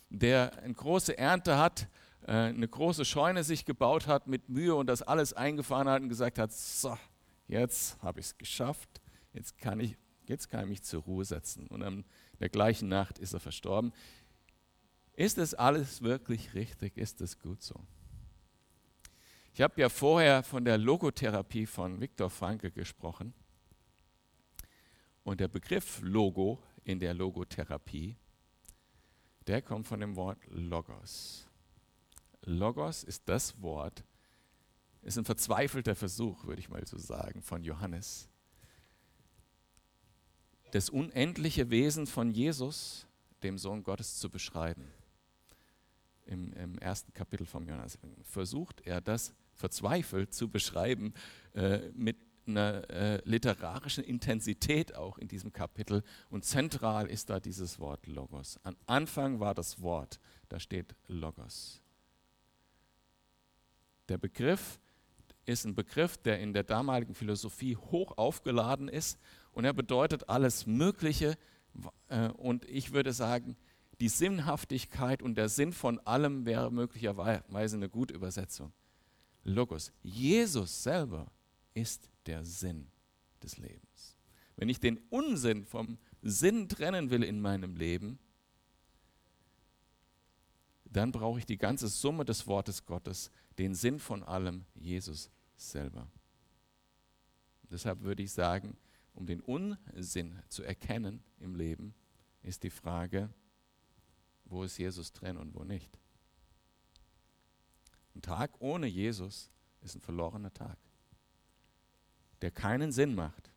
der 0.09 0.57
eine 0.63 0.75
große 0.75 1.17
Ernte 1.19 1.59
hat, 1.59 1.89
äh, 2.27 2.33
eine 2.33 2.69
große 2.69 3.05
Scheune 3.05 3.45
sich 3.45 3.65
gebaut 3.65 4.07
hat 4.07 4.27
mit 4.27 4.49
Mühe 4.49 4.75
und 4.75 4.87
das 4.87 5.03
alles 5.03 5.33
eingefahren 5.33 5.89
hat 5.89 6.03
und 6.03 6.09
gesagt 6.09 6.39
hat, 6.39 6.53
so, 6.53 6.97
jetzt 7.49 8.01
habe 8.03 8.21
ich 8.21 8.27
es 8.27 8.39
geschafft, 8.39 9.01
jetzt 9.33 9.59
kann 9.59 9.81
ich, 9.81 9.97
mich 10.67 10.83
zur 10.83 11.03
Ruhe 11.03 11.27
setzen. 11.27 11.67
Und 11.67 11.83
in 11.83 12.05
der 12.41 12.49
gleichen 12.49 12.89
Nacht 12.89 13.19
ist 13.19 13.35
er 13.35 13.41
verstorben. 13.41 13.93
Ist 15.23 15.39
es 15.39 15.55
alles 15.55 16.03
wirklich 16.03 16.53
richtig? 16.53 16.97
Ist 16.97 17.21
es 17.21 17.39
gut 17.39 17.63
so? 17.63 17.79
Ich 19.55 19.61
habe 19.61 19.81
ja 19.81 19.89
vorher 19.89 20.43
von 20.43 20.65
der 20.65 20.79
Logotherapie 20.79 21.65
von 21.65 22.01
Viktor 22.01 22.29
Frankl 22.29 22.73
gesprochen. 22.73 23.33
Und 25.23 25.39
der 25.39 25.47
Begriff 25.47 26.01
Logo 26.03 26.61
in 26.83 26.99
der 26.99 27.15
Logotherapie, 27.15 28.17
der 29.47 29.63
kommt 29.63 29.87
von 29.87 30.01
dem 30.01 30.17
Wort 30.17 30.39
Logos. 30.49 31.47
Logos 32.41 33.05
ist 33.05 33.23
das 33.29 33.63
Wort, 33.63 34.03
ist 35.03 35.19
ein 35.19 35.25
verzweifelter 35.25 35.95
Versuch, 35.95 36.47
würde 36.47 36.59
ich 36.59 36.69
mal 36.69 36.85
so 36.85 36.99
sagen, 36.99 37.43
von 37.43 37.63
Johannes. 37.63 38.29
Das 40.73 40.91
unendliche 40.91 41.71
Wesen 41.71 42.09
von 42.09 42.33
Jesus, 42.33 43.07
dem 43.45 43.57
Sohn 43.57 43.85
Gottes, 43.85 44.19
zu 44.19 44.29
beschreiben. 44.29 44.93
Im, 46.25 46.53
im 46.53 46.79
ersten 46.79 47.13
Kapitel 47.13 47.47
vom 47.47 47.67
Johannes 47.67 47.99
versucht 48.23 48.81
er 48.87 49.01
das 49.01 49.35
verzweifelt 49.55 50.33
zu 50.33 50.49
beschreiben 50.49 51.15
äh, 51.55 51.91
mit 51.95 52.17
einer 52.47 52.89
äh, 52.91 53.21
literarischen 53.25 54.05
Intensität 54.05 54.95
auch 54.95 55.19
in 55.19 55.29
diesem 55.29 55.53
Kapitel. 55.53 56.03
Und 56.31 56.45
zentral 56.45 57.07
ist 57.07 57.31
da 57.31 57.41
dieses 57.41 57.79
Wort 57.79 58.07
Logos. 58.07 58.59
Am 58.63 58.77
Anfang 58.87 59.41
war 59.41 59.55
das 59.55 59.81
Wort, 59.81 60.19
da 60.49 60.59
steht 60.59 60.95
Logos. 61.07 61.81
Der 64.09 64.19
Begriff 64.19 64.81
ist 65.45 65.65
ein 65.65 65.75
Begriff, 65.75 66.17
der 66.19 66.41
in 66.41 66.53
der 66.53 66.65
damaligen 66.65 67.15
Philosophie 67.15 67.77
hoch 67.77 68.17
aufgeladen 68.17 68.89
ist 68.89 69.19
und 69.53 69.65
er 69.65 69.73
bedeutet 69.73 70.29
alles 70.29 70.67
Mögliche. 70.67 71.37
Äh, 72.09 72.29
und 72.29 72.65
ich 72.67 72.93
würde 72.93 73.13
sagen, 73.13 73.57
die 74.03 74.09
Sinnhaftigkeit 74.09 75.23
und 75.23 75.37
der 75.37 75.49
Sinn 75.49 75.73
von 75.73 76.01
allem 76.01 76.45
wäre 76.45 76.73
möglicherweise 76.73 77.77
eine 77.77 77.89
gute 77.89 78.13
Übersetzung. 78.13 78.73
Logos. 79.45 79.93
Jesus 80.03 80.83
selber 80.83 81.31
ist 81.73 82.11
der 82.27 82.45
Sinn 82.45 82.89
des 83.45 83.59
Lebens. 83.59 84.17
Wenn 84.57 84.69
ich 84.69 84.81
den 84.81 84.99
Unsinn 85.11 85.65
vom 85.65 85.99
Sinn 86.21 86.69
trennen 86.69 87.11
will 87.11 87.23
in 87.23 87.41
meinem 87.41 87.77
Leben, 87.77 88.19
dann 90.85 91.13
brauche 91.13 91.39
ich 91.39 91.47
die 91.47 91.57
ganze 91.57 91.87
Summe 91.87 92.25
des 92.25 92.49
Wortes 92.49 92.85
Gottes, 92.85 93.31
den 93.57 93.73
Sinn 93.73 94.01
von 94.01 94.25
allem, 94.25 94.65
Jesus 94.75 95.31
selber. 95.55 96.11
Deshalb 97.71 98.01
würde 98.01 98.25
ich 98.25 98.33
sagen, 98.33 98.77
um 99.15 99.27
den 99.27 99.41
Unsinn 99.43 100.43
zu 100.49 100.65
erkennen 100.65 101.23
im 101.39 101.55
Leben, 101.55 101.95
ist 102.43 102.65
die 102.65 102.71
Frage, 102.71 103.33
wo 104.53 104.63
ist 104.65 104.79
Jesus 104.79 105.13
drin 105.13 105.37
und 105.39 105.55
wo 105.55 105.65
nicht. 105.65 105.99
Ein 108.15 108.23
Tag 108.23 108.53
ohne 108.61 108.87
Jesus 108.87 109.51
ist 109.81 109.97
ein 109.97 110.01
verlorener 110.01 110.53
Tag, 110.53 110.77
der 112.43 112.51
keinen 112.51 112.93
Sinn 112.93 113.15
macht. 113.15 113.51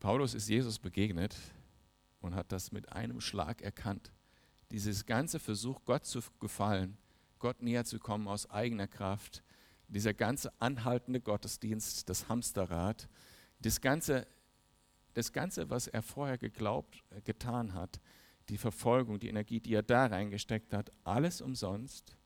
Paulus 0.00 0.32
ist 0.32 0.48
Jesus 0.48 0.78
begegnet 0.78 1.36
und 2.20 2.34
hat 2.34 2.52
das 2.52 2.70
mit 2.70 2.92
einem 2.92 3.20
Schlag 3.20 3.62
erkannt. 3.62 4.12
Dieses 4.70 5.06
ganze 5.06 5.38
Versuch, 5.38 5.84
Gott 5.84 6.06
zu 6.06 6.20
gefallen, 6.40 6.96
Gott 7.38 7.62
näher 7.62 7.84
zu 7.84 7.98
kommen 7.98 8.28
aus 8.28 8.50
eigener 8.50 8.86
Kraft, 8.86 9.42
dieser 9.88 10.14
ganze 10.14 10.52
anhaltende 10.60 11.20
Gottesdienst, 11.20 12.08
das 12.08 12.28
Hamsterrad, 12.28 13.08
das 13.60 13.80
ganze, 13.80 14.26
das 15.14 15.32
ganze, 15.32 15.70
was 15.70 15.86
er 15.88 16.02
vorher 16.02 16.38
geglaubt, 16.38 17.02
äh, 17.10 17.20
getan 17.22 17.74
hat, 17.74 18.00
die 18.48 18.58
Verfolgung, 18.58 19.18
die 19.18 19.28
Energie, 19.28 19.60
die 19.60 19.74
er 19.74 19.82
da 19.82 20.06
reingesteckt 20.06 20.72
hat, 20.72 20.92
alles 21.04 21.40
umsonst. 21.40 22.16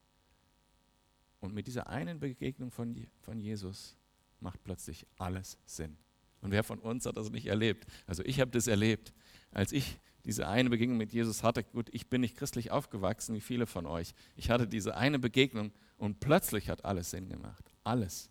Und 1.40 1.55
mit 1.55 1.66
dieser 1.66 1.88
einen 1.88 2.20
Begegnung 2.20 2.70
von, 2.70 3.07
von 3.20 3.40
Jesus 3.40 3.96
macht 4.40 4.62
plötzlich 4.62 5.07
alles 5.18 5.59
Sinn. 5.66 5.96
Und 6.40 6.51
wer 6.51 6.64
von 6.64 6.79
uns 6.79 7.07
hat 7.07 7.16
das 7.16 7.31
nicht 7.31 7.46
erlebt? 7.46 7.87
Also 8.07 8.25
ich 8.25 8.40
habe 8.40 8.51
das 8.51 8.66
erlebt, 8.66 9.12
als 9.51 9.72
ich 9.72 9.98
diese 10.24 10.46
eine 10.48 10.70
Begegnung 10.70 10.96
mit 10.96 11.12
Jesus 11.12 11.42
hatte. 11.42 11.64
Gut, 11.64 11.88
ich 11.92 12.08
bin 12.08 12.20
nicht 12.20 12.37
christlich 12.37 12.70
aufgewachsen 12.70 13.35
wie 13.35 13.40
viele 13.40 13.66
von 13.66 13.87
euch. 13.87 14.14
Ich 14.37 14.50
hatte 14.50 14.68
diese 14.68 14.96
eine 14.96 15.18
Begegnung 15.18 15.72
und 15.98 16.20
plötzlich 16.20 16.68
hat 16.68 16.85
alles 16.85 17.11
Sinn 17.11 17.28
gemacht. 17.28 17.64
Alles. 17.85 18.30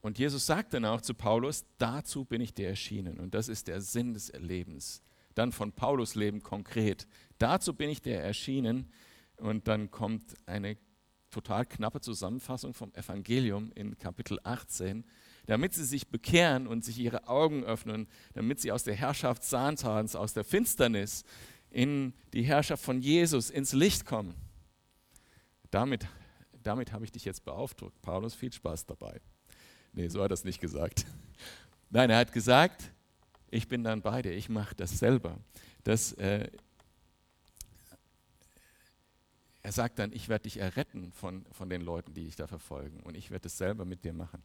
Und 0.00 0.18
Jesus 0.18 0.46
sagt 0.46 0.74
dann 0.74 0.84
auch 0.84 1.00
zu 1.00 1.14
Paulus, 1.14 1.64
dazu 1.78 2.24
bin 2.24 2.40
ich 2.40 2.54
dir 2.54 2.68
erschienen. 2.68 3.20
Und 3.20 3.34
das 3.34 3.48
ist 3.48 3.68
der 3.68 3.80
Sinn 3.80 4.14
des 4.14 4.32
Lebens. 4.32 5.02
Dann 5.34 5.52
von 5.52 5.72
Paulus 5.72 6.14
Leben 6.14 6.42
konkret. 6.42 7.06
Dazu 7.38 7.72
bin 7.72 7.88
ich 7.88 8.02
dir 8.02 8.18
erschienen. 8.18 8.90
Und 9.36 9.68
dann 9.68 9.90
kommt 9.90 10.34
eine 10.46 10.76
total 11.30 11.66
knappe 11.66 12.00
Zusammenfassung 12.00 12.74
vom 12.74 12.92
Evangelium 12.94 13.72
in 13.74 13.96
Kapitel 13.96 14.38
18 14.42 15.04
damit 15.46 15.74
sie 15.74 15.84
sich 15.84 16.08
bekehren 16.08 16.66
und 16.66 16.84
sich 16.84 16.98
ihre 16.98 17.28
Augen 17.28 17.64
öffnen, 17.64 18.06
damit 18.34 18.60
sie 18.60 18.72
aus 18.72 18.84
der 18.84 18.94
Herrschaft 18.94 19.44
Satans, 19.44 20.14
aus 20.14 20.34
der 20.34 20.44
Finsternis 20.44 21.24
in 21.70 22.14
die 22.32 22.42
Herrschaft 22.42 22.84
von 22.84 23.00
Jesus, 23.00 23.50
ins 23.50 23.72
Licht 23.72 24.04
kommen. 24.04 24.34
Damit, 25.70 26.06
damit 26.62 26.92
habe 26.92 27.04
ich 27.04 27.12
dich 27.12 27.24
jetzt 27.24 27.44
beauftragt. 27.44 28.00
Paulus, 28.02 28.34
viel 28.34 28.52
Spaß 28.52 28.86
dabei. 28.86 29.20
Nee, 29.92 30.08
so 30.08 30.22
hat 30.22 30.30
er 30.30 30.34
es 30.34 30.44
nicht 30.44 30.60
gesagt. 30.60 31.06
Nein, 31.90 32.10
er 32.10 32.18
hat 32.18 32.32
gesagt, 32.32 32.92
ich 33.50 33.68
bin 33.68 33.84
dann 33.84 34.00
bei 34.02 34.22
dir, 34.22 34.32
ich 34.32 34.48
mache 34.48 34.74
das 34.74 34.98
selber. 34.98 35.38
Das, 35.84 36.12
äh, 36.14 36.50
er 39.62 39.72
sagt 39.72 39.98
dann, 39.98 40.12
ich 40.12 40.28
werde 40.28 40.44
dich 40.44 40.58
erretten 40.58 41.12
von, 41.12 41.44
von 41.52 41.68
den 41.68 41.82
Leuten, 41.82 42.14
die 42.14 42.24
dich 42.24 42.36
da 42.36 42.46
verfolgen 42.46 43.00
und 43.00 43.16
ich 43.16 43.30
werde 43.30 43.46
es 43.46 43.58
selber 43.58 43.84
mit 43.84 44.04
dir 44.04 44.12
machen. 44.12 44.42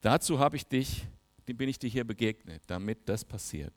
Dazu 0.00 0.38
habe 0.38 0.56
ich 0.56 0.66
dich, 0.66 1.06
bin 1.44 1.68
ich 1.68 1.78
dir 1.78 1.88
hier 1.88 2.04
begegnet, 2.04 2.62
damit 2.66 3.08
das 3.08 3.24
passiert. 3.24 3.72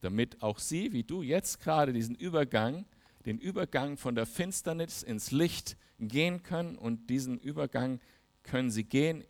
Damit 0.00 0.42
auch 0.42 0.58
sie, 0.58 0.92
wie 0.92 1.02
du 1.02 1.22
jetzt 1.22 1.60
gerade 1.60 1.92
diesen 1.92 2.14
Übergang, 2.14 2.84
den 3.24 3.38
Übergang 3.38 3.96
von 3.96 4.14
der 4.14 4.26
Finsternis 4.26 5.02
ins 5.02 5.30
Licht 5.32 5.76
gehen 5.98 6.42
können 6.42 6.76
und 6.76 7.10
diesen 7.10 7.38
Übergang 7.38 8.00
können 8.42 8.70
sie 8.70 8.84
gehen, 8.84 9.24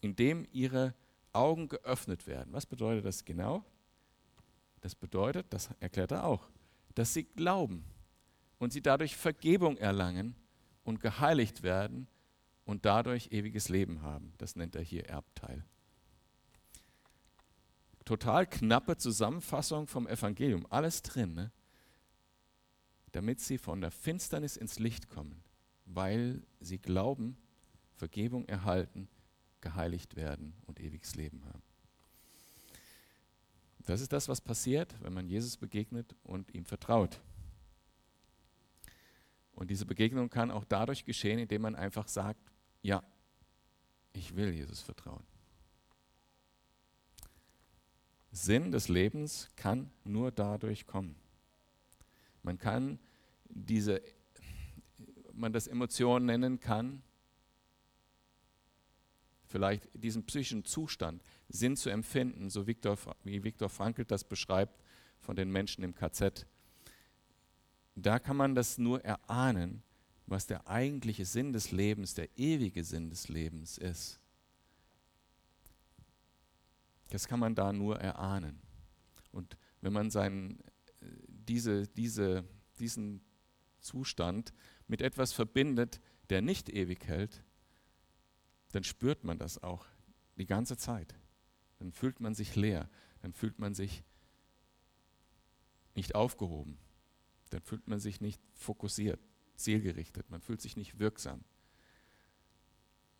indem 0.00 0.46
ihre 0.52 0.94
Augen 1.32 1.68
geöffnet 1.68 2.26
werden. 2.26 2.52
Was 2.52 2.64
bedeutet 2.64 3.04
das 3.04 3.24
genau? 3.24 3.64
Das 4.80 4.94
bedeutet, 4.94 5.46
das 5.50 5.68
erklärt 5.80 6.12
er 6.12 6.24
auch, 6.24 6.48
dass 6.94 7.12
sie 7.12 7.24
glauben 7.24 7.84
und 8.58 8.72
sie 8.72 8.80
dadurch 8.80 9.16
Vergebung 9.16 9.76
erlangen 9.76 10.34
und 10.84 11.00
geheiligt 11.00 11.62
werden 11.62 12.06
und 12.66 12.84
dadurch 12.84 13.32
ewiges 13.32 13.70
Leben 13.70 14.02
haben. 14.02 14.34
Das 14.36 14.56
nennt 14.56 14.74
er 14.76 14.82
hier 14.82 15.06
Erbteil. 15.06 15.64
Total 18.04 18.46
knappe 18.46 18.96
Zusammenfassung 18.98 19.86
vom 19.86 20.06
Evangelium, 20.06 20.66
alles 20.68 21.02
drin, 21.02 21.34
ne? 21.34 21.52
damit 23.12 23.40
sie 23.40 23.56
von 23.56 23.80
der 23.80 23.90
Finsternis 23.90 24.56
ins 24.56 24.78
Licht 24.78 25.08
kommen, 25.08 25.42
weil 25.86 26.42
sie 26.60 26.78
glauben, 26.78 27.36
Vergebung 27.94 28.46
erhalten, 28.46 29.08
geheiligt 29.60 30.16
werden 30.16 30.54
und 30.66 30.80
ewiges 30.80 31.14
Leben 31.16 31.44
haben. 31.46 31.62
Das 33.86 34.00
ist 34.00 34.12
das, 34.12 34.28
was 34.28 34.40
passiert, 34.40 34.94
wenn 35.00 35.14
man 35.14 35.28
Jesus 35.28 35.56
begegnet 35.56 36.14
und 36.24 36.52
ihm 36.52 36.64
vertraut. 36.64 37.20
Und 39.52 39.70
diese 39.70 39.86
Begegnung 39.86 40.28
kann 40.28 40.50
auch 40.50 40.64
dadurch 40.64 41.04
geschehen, 41.04 41.38
indem 41.38 41.62
man 41.62 41.74
einfach 41.74 42.08
sagt, 42.08 42.52
ja, 42.86 43.02
ich 44.12 44.36
will 44.36 44.52
Jesus 44.54 44.80
vertrauen. 44.80 45.24
Sinn 48.30 48.70
des 48.70 48.88
Lebens 48.88 49.50
kann 49.56 49.90
nur 50.04 50.30
dadurch 50.30 50.86
kommen. 50.86 51.16
Man 52.42 52.58
kann 52.58 53.00
diese, 53.48 54.00
man 55.32 55.52
das 55.52 55.66
Emotionen 55.66 56.26
nennen 56.26 56.60
kann, 56.60 57.02
vielleicht 59.46 59.88
diesen 59.94 60.24
psychischen 60.24 60.64
Zustand, 60.64 61.24
Sinn 61.48 61.76
zu 61.76 61.90
empfinden, 61.90 62.50
so 62.50 62.68
Viktor, 62.68 62.96
wie 63.24 63.42
Viktor 63.42 63.68
Frankl 63.68 64.04
das 64.04 64.22
beschreibt 64.22 64.80
von 65.18 65.34
den 65.34 65.50
Menschen 65.50 65.82
im 65.82 65.94
KZ. 65.94 66.46
Da 67.96 68.20
kann 68.20 68.36
man 68.36 68.54
das 68.54 68.78
nur 68.78 69.04
erahnen, 69.04 69.82
was 70.26 70.46
der 70.46 70.66
eigentliche 70.66 71.24
Sinn 71.24 71.52
des 71.52 71.70
Lebens, 71.70 72.14
der 72.14 72.36
ewige 72.38 72.82
Sinn 72.82 73.10
des 73.10 73.28
Lebens 73.28 73.78
ist. 73.78 74.20
Das 77.10 77.28
kann 77.28 77.38
man 77.38 77.54
da 77.54 77.72
nur 77.72 78.00
erahnen. 78.00 78.60
Und 79.30 79.56
wenn 79.80 79.92
man 79.92 80.10
seinen, 80.10 80.58
diese, 81.28 81.86
diese, 81.86 82.44
diesen 82.80 83.20
Zustand 83.80 84.52
mit 84.88 85.00
etwas 85.00 85.32
verbindet, 85.32 86.00
der 86.28 86.42
nicht 86.42 86.68
ewig 86.68 87.06
hält, 87.06 87.44
dann 88.72 88.82
spürt 88.82 89.22
man 89.22 89.38
das 89.38 89.62
auch 89.62 89.86
die 90.36 90.46
ganze 90.46 90.76
Zeit. 90.76 91.14
Dann 91.78 91.92
fühlt 91.92 92.20
man 92.20 92.34
sich 92.34 92.56
leer, 92.56 92.90
dann 93.22 93.32
fühlt 93.32 93.58
man 93.60 93.74
sich 93.74 94.02
nicht 95.94 96.14
aufgehoben, 96.14 96.78
dann 97.50 97.62
fühlt 97.62 97.86
man 97.86 98.00
sich 98.00 98.20
nicht 98.20 98.40
fokussiert, 98.54 99.20
zielgerichtet, 99.56 100.30
man 100.30 100.40
fühlt 100.40 100.60
sich 100.60 100.76
nicht 100.76 100.98
wirksam. 100.98 101.44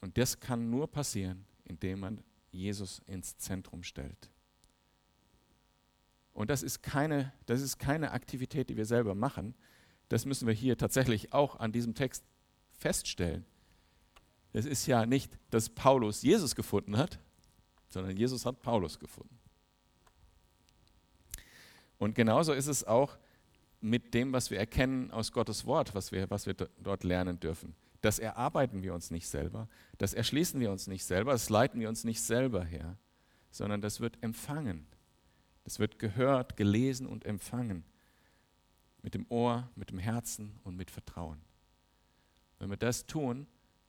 Und 0.01 0.18
das 0.18 0.40
kann 0.40 0.70
nur 0.70 0.90
passieren, 0.90 1.46
indem 1.64 2.01
man 2.01 2.22
Jesus 2.51 3.01
ins 3.07 3.37
Zentrum 3.38 3.83
stellt. 3.83 4.31
Und 6.33 6.51
das 6.51 6.62
ist 6.62 6.83
keine, 6.83 7.33
das 7.46 7.62
ist 7.62 7.79
keine 7.79 8.11
Aktivität, 8.11 8.68
die 8.68 8.77
wir 8.77 8.85
selber 8.85 9.14
machen. 9.14 9.55
Das 10.09 10.27
müssen 10.27 10.46
wir 10.46 10.55
hier 10.55 10.77
tatsächlich 10.77 11.33
auch 11.33 11.57
an 11.57 11.72
diesem 11.72 11.94
Text 11.94 12.25
feststellen. 12.79 13.44
Es 14.53 14.66
ist 14.66 14.87
ja 14.87 15.07
nicht, 15.07 15.38
dass 15.51 15.68
Paulus 15.68 16.22
Jesus 16.22 16.55
gefunden 16.55 16.96
hat, 16.96 17.18
sondern 17.88 18.16
Jesus 18.16 18.46
hat 18.46 18.62
Paulus 18.62 18.99
gefunden. 18.99 19.38
Und 21.99 22.14
genauso 22.14 22.53
ist 22.53 22.66
es 22.66 22.85
auch 22.85 23.16
mit 23.87 24.14
dem, 24.14 24.33
was 24.33 24.51
wir 24.51 24.59
erkennen 24.59 25.11
aus 25.11 25.33
Gottes 25.33 25.64
Wort, 25.64 25.94
was 25.94 26.12
wir, 26.12 26.29
was 26.31 26.46
wir 26.46 26.55
dort 26.55 27.05
lernen 27.05 27.38
dürfen. 27.38 27.75
Das 28.01 28.18
erarbeiten 28.18 28.83
wir 28.83 28.94
uns 28.94 29.11
nicht 29.11 29.29
selber, 29.29 29.68
das 29.99 30.12
erschließen 30.12 30.61
wir 30.61 30.70
uns 30.70 30.87
nicht 30.87 31.05
selber, 31.05 31.33
das 31.33 31.49
leiten 31.49 31.81
wir 31.81 31.88
uns 31.88 32.05
nicht 32.05 32.20
selber 32.20 32.64
her, 32.64 32.99
sondern 33.51 33.81
das 33.81 34.01
wird 34.01 34.22
empfangen. 34.22 34.87
Das 35.64 35.79
wird 35.79 35.99
gehört, 35.99 36.57
gelesen 36.57 37.07
und 37.07 37.25
empfangen. 37.25 37.85
Mit 39.03 39.14
dem 39.14 39.27
Ohr, 39.29 39.68
mit 39.75 39.90
dem 39.90 39.99
Herzen 39.99 40.59
und 40.62 40.77
mit 40.77 40.90
Vertrauen. 40.90 41.40
Wenn 42.59 42.70
wir 42.70 42.77
das 42.77 43.07
tun 43.07 43.46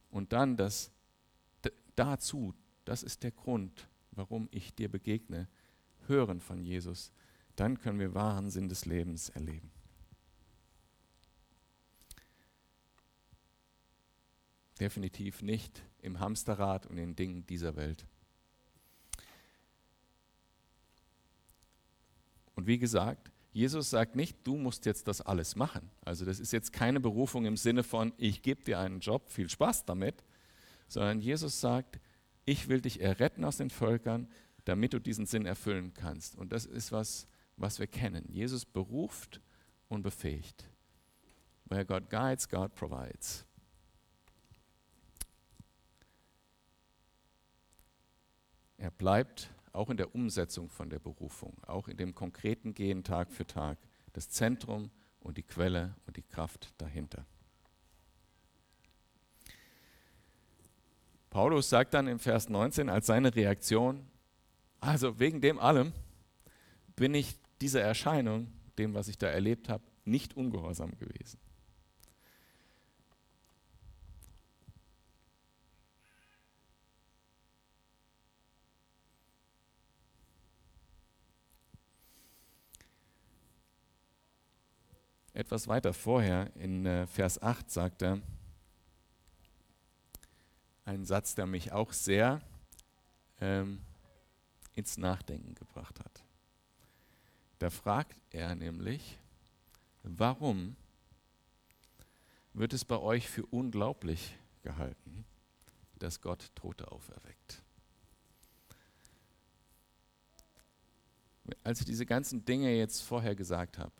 und 0.09 0.33
dann 0.33 0.57
das 0.57 0.91
dazu, 1.95 2.53
das 2.85 3.03
ist 3.03 3.23
der 3.23 3.31
Grund, 3.31 3.87
warum 4.11 4.47
ich 4.51 4.73
dir 4.73 4.89
begegne, 4.89 5.47
hören 6.07 6.39
von 6.39 6.63
Jesus, 6.63 7.11
dann 7.55 7.79
können 7.79 7.99
wir 7.99 8.13
wahren 8.13 8.49
Sinn 8.49 8.69
des 8.69 8.85
Lebens 8.85 9.29
erleben. 9.29 9.71
Definitiv 14.79 15.41
nicht 15.41 15.83
im 16.01 16.19
Hamsterrad 16.19 16.85
und 16.85 16.97
in 16.97 17.15
Dingen 17.15 17.45
dieser 17.47 17.75
Welt. 17.75 18.05
Und 22.55 22.67
wie 22.67 22.77
gesagt, 22.77 23.31
Jesus 23.53 23.89
sagt 23.89 24.15
nicht, 24.15 24.37
du 24.43 24.55
musst 24.55 24.85
jetzt 24.85 25.07
das 25.07 25.19
alles 25.19 25.55
machen. 25.55 25.89
Also 26.05 26.25
das 26.25 26.39
ist 26.39 26.53
jetzt 26.53 26.71
keine 26.73 26.99
Berufung 26.99 27.45
im 27.45 27.57
Sinne 27.57 27.81
von, 27.81 28.13
ich 28.17 28.43
gebe 28.43 28.63
dir 28.63 28.77
einen 28.79 28.99
Job, 28.99 29.31
viel 29.31 29.49
Spaß 29.49 29.85
damit, 29.85 30.23
sondern 30.87 31.21
Jesus 31.21 31.59
sagt, 31.59 31.99
ich 32.45 32.67
will 32.67 32.81
dich 32.81 33.01
erretten 33.01 33.43
aus 33.43 33.57
den 33.57 33.71
Völkern, 33.71 34.27
damit 34.65 34.93
du 34.93 34.99
diesen 34.99 35.25
Sinn 35.25 35.47
erfüllen 35.47 35.93
kannst. 35.95 36.35
Und 36.35 36.51
das 36.51 36.65
ist 36.67 36.91
was, 36.91 37.27
was 37.55 37.79
wir 37.79 37.87
kennen. 37.87 38.25
Jesus 38.29 38.63
beruft 38.63 39.41
und 39.89 40.03
befähigt. 40.03 40.69
Where 41.65 41.83
God 41.83 42.11
guides, 42.11 42.47
God 42.47 42.75
provides. 42.75 43.46
Er 48.77 48.91
bleibt 48.91 49.49
auch 49.73 49.89
in 49.89 49.97
der 49.97 50.13
Umsetzung 50.13 50.69
von 50.69 50.89
der 50.89 50.99
Berufung, 50.99 51.57
auch 51.65 51.87
in 51.87 51.97
dem 51.97 52.15
konkreten 52.15 52.73
Gehen 52.73 53.03
Tag 53.03 53.31
für 53.31 53.45
Tag, 53.45 53.77
das 54.13 54.29
Zentrum 54.29 54.91
und 55.19 55.37
die 55.37 55.43
Quelle 55.43 55.95
und 56.05 56.17
die 56.17 56.23
Kraft 56.23 56.73
dahinter. 56.77 57.25
Paulus 61.29 61.69
sagt 61.69 61.93
dann 61.93 62.07
im 62.07 62.19
Vers 62.19 62.49
19 62.49 62.89
als 62.89 63.07
seine 63.07 63.35
Reaktion, 63.35 64.07
also 64.79 65.19
wegen 65.19 65.41
dem 65.41 65.59
allem 65.59 65.93
bin 66.95 67.13
ich 67.13 67.35
dieser 67.61 67.81
Erscheinung, 67.81 68.51
dem, 68.77 68.93
was 68.93 69.07
ich 69.07 69.17
da 69.17 69.27
erlebt 69.27 69.69
habe, 69.69 69.83
nicht 70.05 70.35
ungehorsam 70.35 70.97
gewesen. 70.97 71.39
Etwas 85.37 85.67
weiter 85.67 85.93
vorher, 85.93 86.49
in 86.55 86.87
äh, 86.87 87.05
Vers 87.05 87.39
8, 87.39 87.69
sagt 87.69 88.01
er, 88.01 88.19
einen 90.83 91.05
Satz, 91.05 91.35
der 91.35 91.45
mich 91.45 91.71
auch 91.71 91.93
sehr 91.93 92.41
ähm, 93.39 93.79
ins 94.73 94.97
Nachdenken 94.97 95.53
gebracht 95.53 95.99
hat. 95.99 96.23
Da 97.59 97.69
fragt 97.69 98.17
er 98.31 98.55
nämlich, 98.55 99.19
warum 100.01 100.75
wird 102.53 102.73
es 102.73 102.83
bei 102.83 102.97
euch 102.97 103.29
für 103.29 103.45
unglaublich 103.45 104.35
gehalten, 104.63 105.23
dass 105.99 106.19
Gott 106.19 106.49
Tote 106.55 106.91
auferweckt? 106.91 107.61
Als 111.63 111.81
ich 111.81 111.85
diese 111.85 112.07
ganzen 112.07 112.43
Dinge 112.43 112.75
jetzt 112.75 113.01
vorher 113.01 113.35
gesagt 113.35 113.77
habe, 113.77 113.93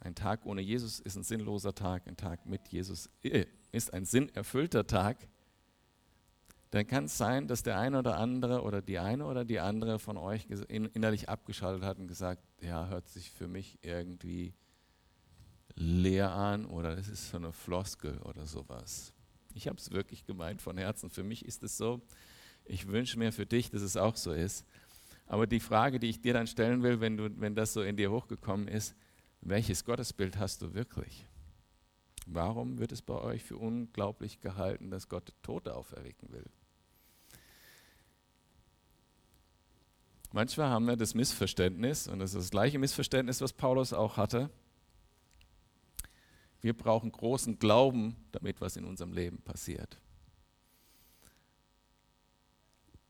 ein 0.00 0.14
Tag 0.14 0.46
ohne 0.46 0.60
Jesus 0.60 1.00
ist 1.00 1.16
ein 1.16 1.24
sinnloser 1.24 1.74
Tag, 1.74 2.06
ein 2.06 2.16
Tag 2.16 2.46
mit 2.46 2.68
Jesus 2.68 3.10
äh, 3.22 3.46
ist 3.72 3.92
ein 3.92 4.04
sinnerfüllter 4.04 4.86
Tag. 4.86 5.28
Dann 6.70 6.86
kann 6.86 7.04
es 7.04 7.16
sein, 7.16 7.48
dass 7.48 7.62
der 7.62 7.78
eine 7.78 7.98
oder 7.98 8.18
andere 8.18 8.62
oder 8.62 8.82
die 8.82 8.98
eine 8.98 9.24
oder 9.24 9.44
die 9.44 9.58
andere 9.58 9.98
von 9.98 10.18
euch 10.18 10.46
innerlich 10.68 11.28
abgeschaltet 11.28 11.82
hat 11.82 11.98
und 11.98 12.08
gesagt, 12.08 12.42
ja, 12.60 12.88
hört 12.88 13.08
sich 13.08 13.30
für 13.30 13.48
mich 13.48 13.78
irgendwie 13.82 14.52
leer 15.74 16.32
an 16.32 16.66
oder 16.66 16.94
das 16.94 17.08
ist 17.08 17.30
so 17.30 17.38
eine 17.38 17.52
Floskel 17.52 18.18
oder 18.18 18.46
sowas. 18.46 19.14
Ich 19.54 19.66
habe 19.66 19.78
es 19.78 19.90
wirklich 19.92 20.24
gemeint 20.26 20.60
von 20.60 20.76
Herzen. 20.76 21.08
Für 21.08 21.22
mich 21.22 21.44
ist 21.44 21.62
es 21.62 21.78
so. 21.78 22.02
Ich 22.64 22.88
wünsche 22.88 23.18
mir 23.18 23.32
für 23.32 23.46
dich, 23.46 23.70
dass 23.70 23.80
es 23.80 23.96
auch 23.96 24.16
so 24.16 24.32
ist. 24.32 24.66
Aber 25.26 25.46
die 25.46 25.60
Frage, 25.60 25.98
die 25.98 26.08
ich 26.08 26.20
dir 26.20 26.34
dann 26.34 26.46
stellen 26.46 26.82
will, 26.82 27.00
wenn, 27.00 27.16
du, 27.16 27.30
wenn 27.40 27.54
das 27.54 27.72
so 27.72 27.82
in 27.82 27.96
dir 27.96 28.10
hochgekommen 28.10 28.68
ist, 28.68 28.94
welches 29.40 29.84
Gottesbild 29.84 30.38
hast 30.38 30.62
du 30.62 30.74
wirklich? 30.74 31.26
Warum 32.26 32.78
wird 32.78 32.92
es 32.92 33.00
bei 33.00 33.14
euch 33.14 33.42
für 33.42 33.56
unglaublich 33.56 34.40
gehalten, 34.40 34.90
dass 34.90 35.08
Gott 35.08 35.32
Tote 35.42 35.74
auferwecken 35.74 36.30
will? 36.30 36.44
Manchmal 40.32 40.68
haben 40.68 40.86
wir 40.86 40.96
das 40.96 41.14
Missverständnis, 41.14 42.06
und 42.06 42.18
das 42.18 42.34
ist 42.34 42.44
das 42.44 42.50
gleiche 42.50 42.78
Missverständnis, 42.78 43.40
was 43.40 43.54
Paulus 43.54 43.94
auch 43.94 44.18
hatte. 44.18 44.50
Wir 46.60 46.76
brauchen 46.76 47.10
großen 47.10 47.58
Glauben, 47.58 48.16
damit 48.32 48.60
was 48.60 48.76
in 48.76 48.84
unserem 48.84 49.12
Leben 49.12 49.40
passiert. 49.40 49.98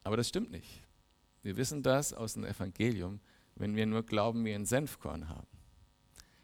Aber 0.05 0.17
das 0.17 0.29
stimmt 0.29 0.53
nicht. 0.53 0.83
Wir 1.43 1.57
wissen 1.57 1.83
das 1.83 2.13
aus 2.13 2.35
dem 2.35 2.45
Evangelium, 2.45 3.21
wenn 3.57 3.75
wir 3.75 3.87
nur 3.87 4.05
Glauben 4.05 4.45
wie 4.45 4.55
ein 4.55 4.65
Senfkorn 4.65 5.29
haben. 5.29 5.58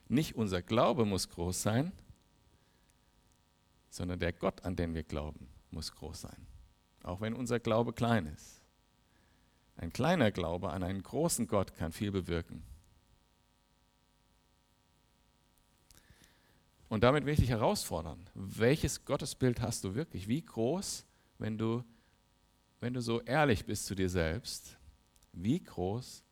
Nicht 0.08 0.36
unser 0.36 0.62
Glaube 0.62 1.04
muss 1.04 1.28
groß 1.28 1.62
sein, 1.62 1.92
sondern 3.90 4.18
der 4.18 4.32
Gott, 4.32 4.64
an 4.64 4.76
den 4.76 4.94
wir 4.94 5.04
glauben, 5.04 5.48
muss 5.70 5.92
groß 5.92 6.22
sein. 6.22 6.46
Auch 7.02 7.20
wenn 7.20 7.34
unser 7.34 7.60
Glaube 7.60 7.92
klein 7.92 8.26
ist. 8.26 8.62
Ein 9.76 9.92
kleiner 9.92 10.30
Glaube 10.30 10.70
an 10.70 10.82
einen 10.82 11.02
großen 11.02 11.46
Gott 11.46 11.74
kann 11.74 11.92
viel 11.92 12.10
bewirken. 12.10 12.62
Und 16.88 17.02
damit 17.02 17.24
will 17.24 17.32
ich 17.32 17.40
dich 17.40 17.50
herausfordern. 17.50 18.28
Welches 18.34 19.04
Gottesbild 19.04 19.60
hast 19.60 19.84
du 19.84 19.94
wirklich? 19.94 20.28
Wie 20.28 20.42
groß, 20.42 21.04
wenn 21.38 21.58
du, 21.58 21.82
wenn 22.80 22.94
du 22.94 23.00
so 23.00 23.20
ehrlich 23.22 23.64
bist 23.64 23.86
zu 23.86 23.94
dir 23.94 24.08
selbst, 24.08 24.76
wie 25.32 25.60
groß 25.60 26.22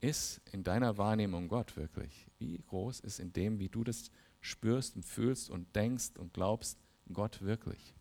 ist 0.00 0.40
in 0.52 0.62
deiner 0.62 0.98
Wahrnehmung 0.98 1.48
Gott 1.48 1.76
wirklich? 1.76 2.26
Wie 2.38 2.58
groß 2.58 3.00
ist 3.00 3.18
in 3.18 3.32
dem, 3.32 3.58
wie 3.58 3.68
du 3.68 3.84
das 3.84 4.10
spürst 4.40 4.96
und 4.96 5.04
fühlst 5.04 5.50
und 5.50 5.74
denkst 5.74 6.10
und 6.18 6.32
glaubst, 6.32 6.78
Gott 7.12 7.42
wirklich? 7.42 7.94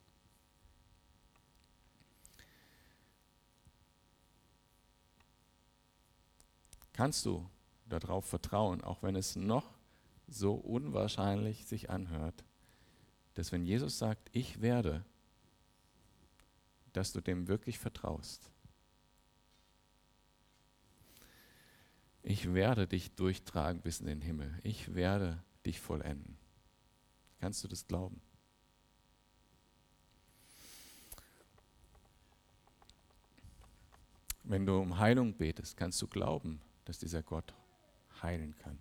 Kannst 6.93 7.25
du 7.25 7.47
darauf 7.85 8.25
vertrauen, 8.25 8.83
auch 8.83 9.03
wenn 9.03 9.15
es 9.15 9.35
noch 9.35 9.75
so 10.27 10.55
unwahrscheinlich 10.55 11.65
sich 11.65 11.89
anhört, 11.89 12.43
dass 13.35 13.51
wenn 13.51 13.63
Jesus 13.63 13.99
sagt, 13.99 14.29
ich 14.33 14.61
werde, 14.61 15.05
dass 16.93 17.13
du 17.13 17.21
dem 17.21 17.47
wirklich 17.47 17.77
vertraust? 17.77 18.49
Ich 22.29 22.53
werde 22.53 22.87
dich 22.87 23.15
durchtragen 23.15 23.81
bis 23.81 24.01
in 24.01 24.07
den 24.07 24.19
Himmel. 24.19 24.59
Ich 24.61 24.93
werde 24.93 25.41
dich 25.65 25.79
vollenden. 25.79 26.37
Kannst 27.39 27.63
du 27.63 27.69
das 27.69 27.87
glauben? 27.87 28.19
Wenn 34.43 34.65
du 34.65 34.77
um 34.77 34.97
Heilung 34.97 35.35
betest, 35.35 35.77
kannst 35.77 36.01
du 36.01 36.07
glauben, 36.07 36.59
dass 36.83 36.99
dieser 36.99 37.23
Gott 37.23 37.53
heilen 38.21 38.57
kann. 38.57 38.77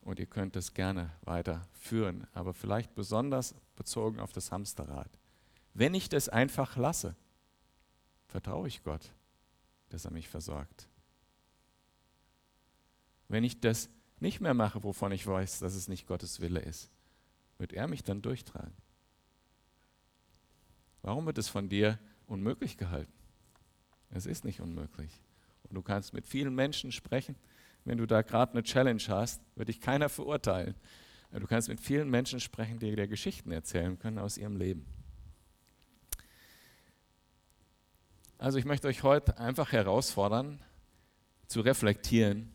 Und 0.00 0.18
ihr 0.18 0.26
könnt 0.26 0.56
es 0.56 0.74
gerne 0.74 1.12
weiterführen, 1.22 2.26
aber 2.34 2.54
vielleicht 2.54 2.92
besonders 2.96 3.54
bezogen 3.76 4.18
auf 4.18 4.32
das 4.32 4.50
Hamsterrad. 4.50 5.16
Wenn 5.74 5.94
ich 5.94 6.08
das 6.08 6.28
einfach 6.28 6.76
lasse, 6.76 7.14
vertraue 8.32 8.66
ich 8.66 8.82
Gott, 8.82 9.12
dass 9.90 10.06
er 10.06 10.10
mich 10.10 10.26
versorgt. 10.26 10.88
Wenn 13.28 13.44
ich 13.44 13.60
das 13.60 13.90
nicht 14.20 14.40
mehr 14.40 14.54
mache, 14.54 14.82
wovon 14.82 15.12
ich 15.12 15.26
weiß, 15.26 15.58
dass 15.58 15.74
es 15.74 15.86
nicht 15.86 16.06
Gottes 16.06 16.40
Wille 16.40 16.60
ist, 16.60 16.90
wird 17.58 17.74
er 17.74 17.86
mich 17.88 18.02
dann 18.02 18.22
durchtragen. 18.22 18.72
Warum 21.02 21.26
wird 21.26 21.36
es 21.36 21.50
von 21.50 21.68
dir 21.68 21.98
unmöglich 22.26 22.78
gehalten? 22.78 23.12
Es 24.08 24.24
ist 24.24 24.44
nicht 24.46 24.62
unmöglich. 24.62 25.20
Und 25.64 25.74
du 25.74 25.82
kannst 25.82 26.14
mit 26.14 26.26
vielen 26.26 26.54
Menschen 26.54 26.90
sprechen. 26.90 27.36
Wenn 27.84 27.98
du 27.98 28.06
da 28.06 28.22
gerade 28.22 28.52
eine 28.52 28.62
Challenge 28.62 29.02
hast, 29.08 29.42
wird 29.56 29.68
dich 29.68 29.80
keiner 29.80 30.08
verurteilen. 30.08 30.74
Du 31.32 31.46
kannst 31.46 31.68
mit 31.68 31.80
vielen 31.80 32.08
Menschen 32.08 32.40
sprechen, 32.40 32.78
die 32.78 32.94
dir 32.96 33.08
Geschichten 33.08 33.52
erzählen 33.52 33.98
können 33.98 34.18
aus 34.18 34.38
ihrem 34.38 34.56
Leben. 34.56 34.86
Also 38.42 38.58
ich 38.58 38.64
möchte 38.64 38.88
euch 38.88 39.04
heute 39.04 39.38
einfach 39.38 39.70
herausfordern, 39.70 40.60
zu 41.46 41.60
reflektieren, 41.60 42.52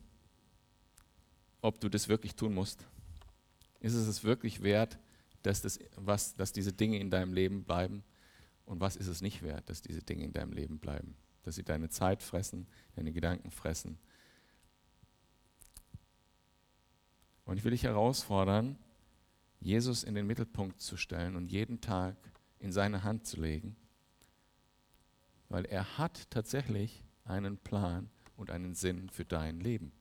ob 1.62 1.80
du 1.80 1.88
das 1.88 2.10
wirklich 2.10 2.36
tun 2.36 2.54
musst. 2.54 2.86
Ist 3.80 3.93
es 3.93 4.06
es 4.06 4.26
wirklich 4.26 4.62
wert, 4.62 5.00
dass, 5.43 5.62
das, 5.62 5.80
was, 5.95 6.36
dass 6.36 6.52
diese 6.52 6.73
Dinge 6.73 7.00
in 7.00 7.10
deinem 7.10 7.32
Leben 7.32 7.63
bleiben? 7.63 8.04
Und 8.65 8.82
was 8.82 8.97
ist 8.97 9.08
es 9.08 9.21
nicht 9.21 9.43
wert, 9.43 9.69
dass 9.69 9.82
diese 9.82 10.02
Dinge 10.02 10.26
in 10.26 10.34
deinem 10.34 10.52
Leben 10.52 10.78
bleiben? 10.78 11.15
Dass 11.43 11.56
sie 11.56 11.63
deine 11.63 11.88
Zeit 11.88 12.21
fressen, 12.21 12.67
deine 12.97 13.13
Gedanken 13.13 13.50
fressen. 13.50 13.97
Und 17.45 17.56
ich 17.56 17.63
will 17.63 17.71
dich 17.71 17.84
herausfordern, 17.84 18.78
Jesus 19.62 20.04
in 20.04 20.15
den 20.15 20.28
Mittelpunkt 20.28 20.82
zu 20.82 20.97
stellen 20.97 21.38
und 21.38 21.50
jeden 21.50 21.80
Tag 21.80 22.17
in 22.60 22.73
seine 22.73 23.04
Hand 23.06 23.26
zu 23.26 23.39
legen, 23.39 23.78
weil 25.50 25.66
er 25.66 25.98
hat 25.98 26.30
tatsächlich 26.30 27.04
einen 27.24 27.58
Plan 27.58 28.10
und 28.36 28.52
einen 28.52 28.76
Sinn 28.76 29.10
für 29.10 29.26
dein 29.26 29.60
Leben. 29.60 29.92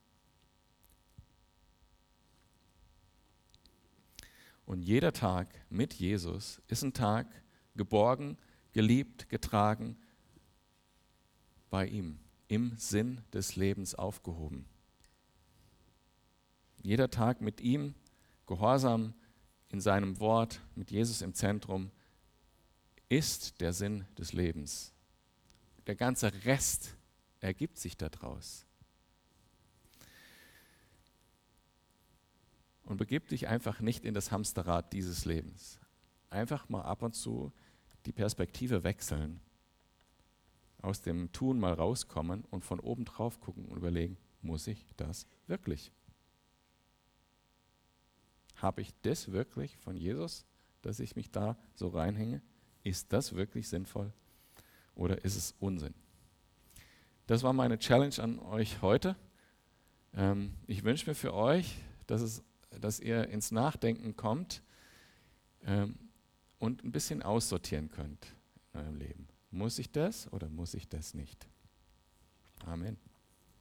Und 4.64 4.82
jeder 4.82 5.12
Tag 5.12 5.48
mit 5.70 5.94
Jesus 5.94 6.60
ist 6.66 6.82
ein 6.82 6.92
Tag 6.92 7.28
geborgen, 7.76 8.36
geliebt, 8.72 9.28
getragen, 9.28 9.96
bei 11.70 11.86
ihm, 11.86 12.18
im 12.48 12.76
Sinn 12.76 13.22
des 13.32 13.56
Lebens 13.56 13.94
aufgehoben. 13.94 14.66
Jeder 16.82 17.10
Tag 17.10 17.40
mit 17.40 17.60
ihm, 17.60 17.94
gehorsam 18.46 19.14
in 19.70 19.80
seinem 19.80 20.20
Wort, 20.20 20.60
mit 20.74 20.90
Jesus 20.90 21.22
im 21.22 21.34
Zentrum, 21.34 21.90
ist 23.08 23.60
der 23.60 23.72
Sinn 23.72 24.04
des 24.18 24.32
Lebens. 24.32 24.95
Der 25.86 25.94
ganze 25.94 26.32
Rest 26.44 26.96
ergibt 27.40 27.78
sich 27.78 27.96
daraus. 27.96 28.66
Und 32.84 32.98
begib 32.98 33.28
dich 33.28 33.48
einfach 33.48 33.80
nicht 33.80 34.04
in 34.04 34.14
das 34.14 34.30
Hamsterrad 34.30 34.92
dieses 34.92 35.24
Lebens. 35.24 35.80
Einfach 36.30 36.68
mal 36.68 36.82
ab 36.82 37.02
und 37.02 37.14
zu 37.14 37.52
die 38.04 38.12
Perspektive 38.12 38.84
wechseln, 38.84 39.40
aus 40.82 41.02
dem 41.02 41.32
Tun 41.32 41.58
mal 41.58 41.72
rauskommen 41.72 42.44
und 42.50 42.64
von 42.64 42.78
oben 42.78 43.04
drauf 43.04 43.40
gucken 43.40 43.64
und 43.66 43.78
überlegen, 43.78 44.16
muss 44.42 44.66
ich 44.68 44.84
das 44.96 45.26
wirklich? 45.48 45.92
Habe 48.56 48.82
ich 48.82 48.94
das 49.02 49.32
wirklich 49.32 49.76
von 49.78 49.96
Jesus, 49.96 50.46
dass 50.82 51.00
ich 51.00 51.16
mich 51.16 51.30
da 51.30 51.58
so 51.74 51.88
reinhänge? 51.88 52.40
Ist 52.84 53.12
das 53.12 53.34
wirklich 53.34 53.68
sinnvoll 53.68 54.12
oder 54.96 55.24
ist 55.24 55.36
es 55.36 55.54
Unsinn? 55.60 55.94
Das 57.28 57.44
war 57.44 57.52
meine 57.52 57.78
Challenge 57.78 58.18
an 58.18 58.40
euch 58.40 58.82
heute. 58.82 59.14
Ähm, 60.14 60.54
ich 60.66 60.82
wünsche 60.82 61.08
mir 61.08 61.14
für 61.14 61.32
euch, 61.34 61.76
dass, 62.08 62.22
es, 62.22 62.42
dass 62.70 62.98
ihr 62.98 63.28
ins 63.28 63.52
Nachdenken 63.52 64.16
kommt. 64.16 64.62
Ähm, 65.64 65.96
und 66.58 66.84
ein 66.84 66.92
bisschen 66.92 67.22
aussortieren 67.22 67.90
könnt 67.90 68.34
in 68.72 68.80
eurem 68.80 68.96
Leben. 68.96 69.28
Muss 69.50 69.78
ich 69.78 69.90
das 69.90 70.32
oder 70.32 70.48
muss 70.48 70.74
ich 70.74 70.88
das 70.88 71.14
nicht? 71.14 71.46
Amen. 72.64 72.96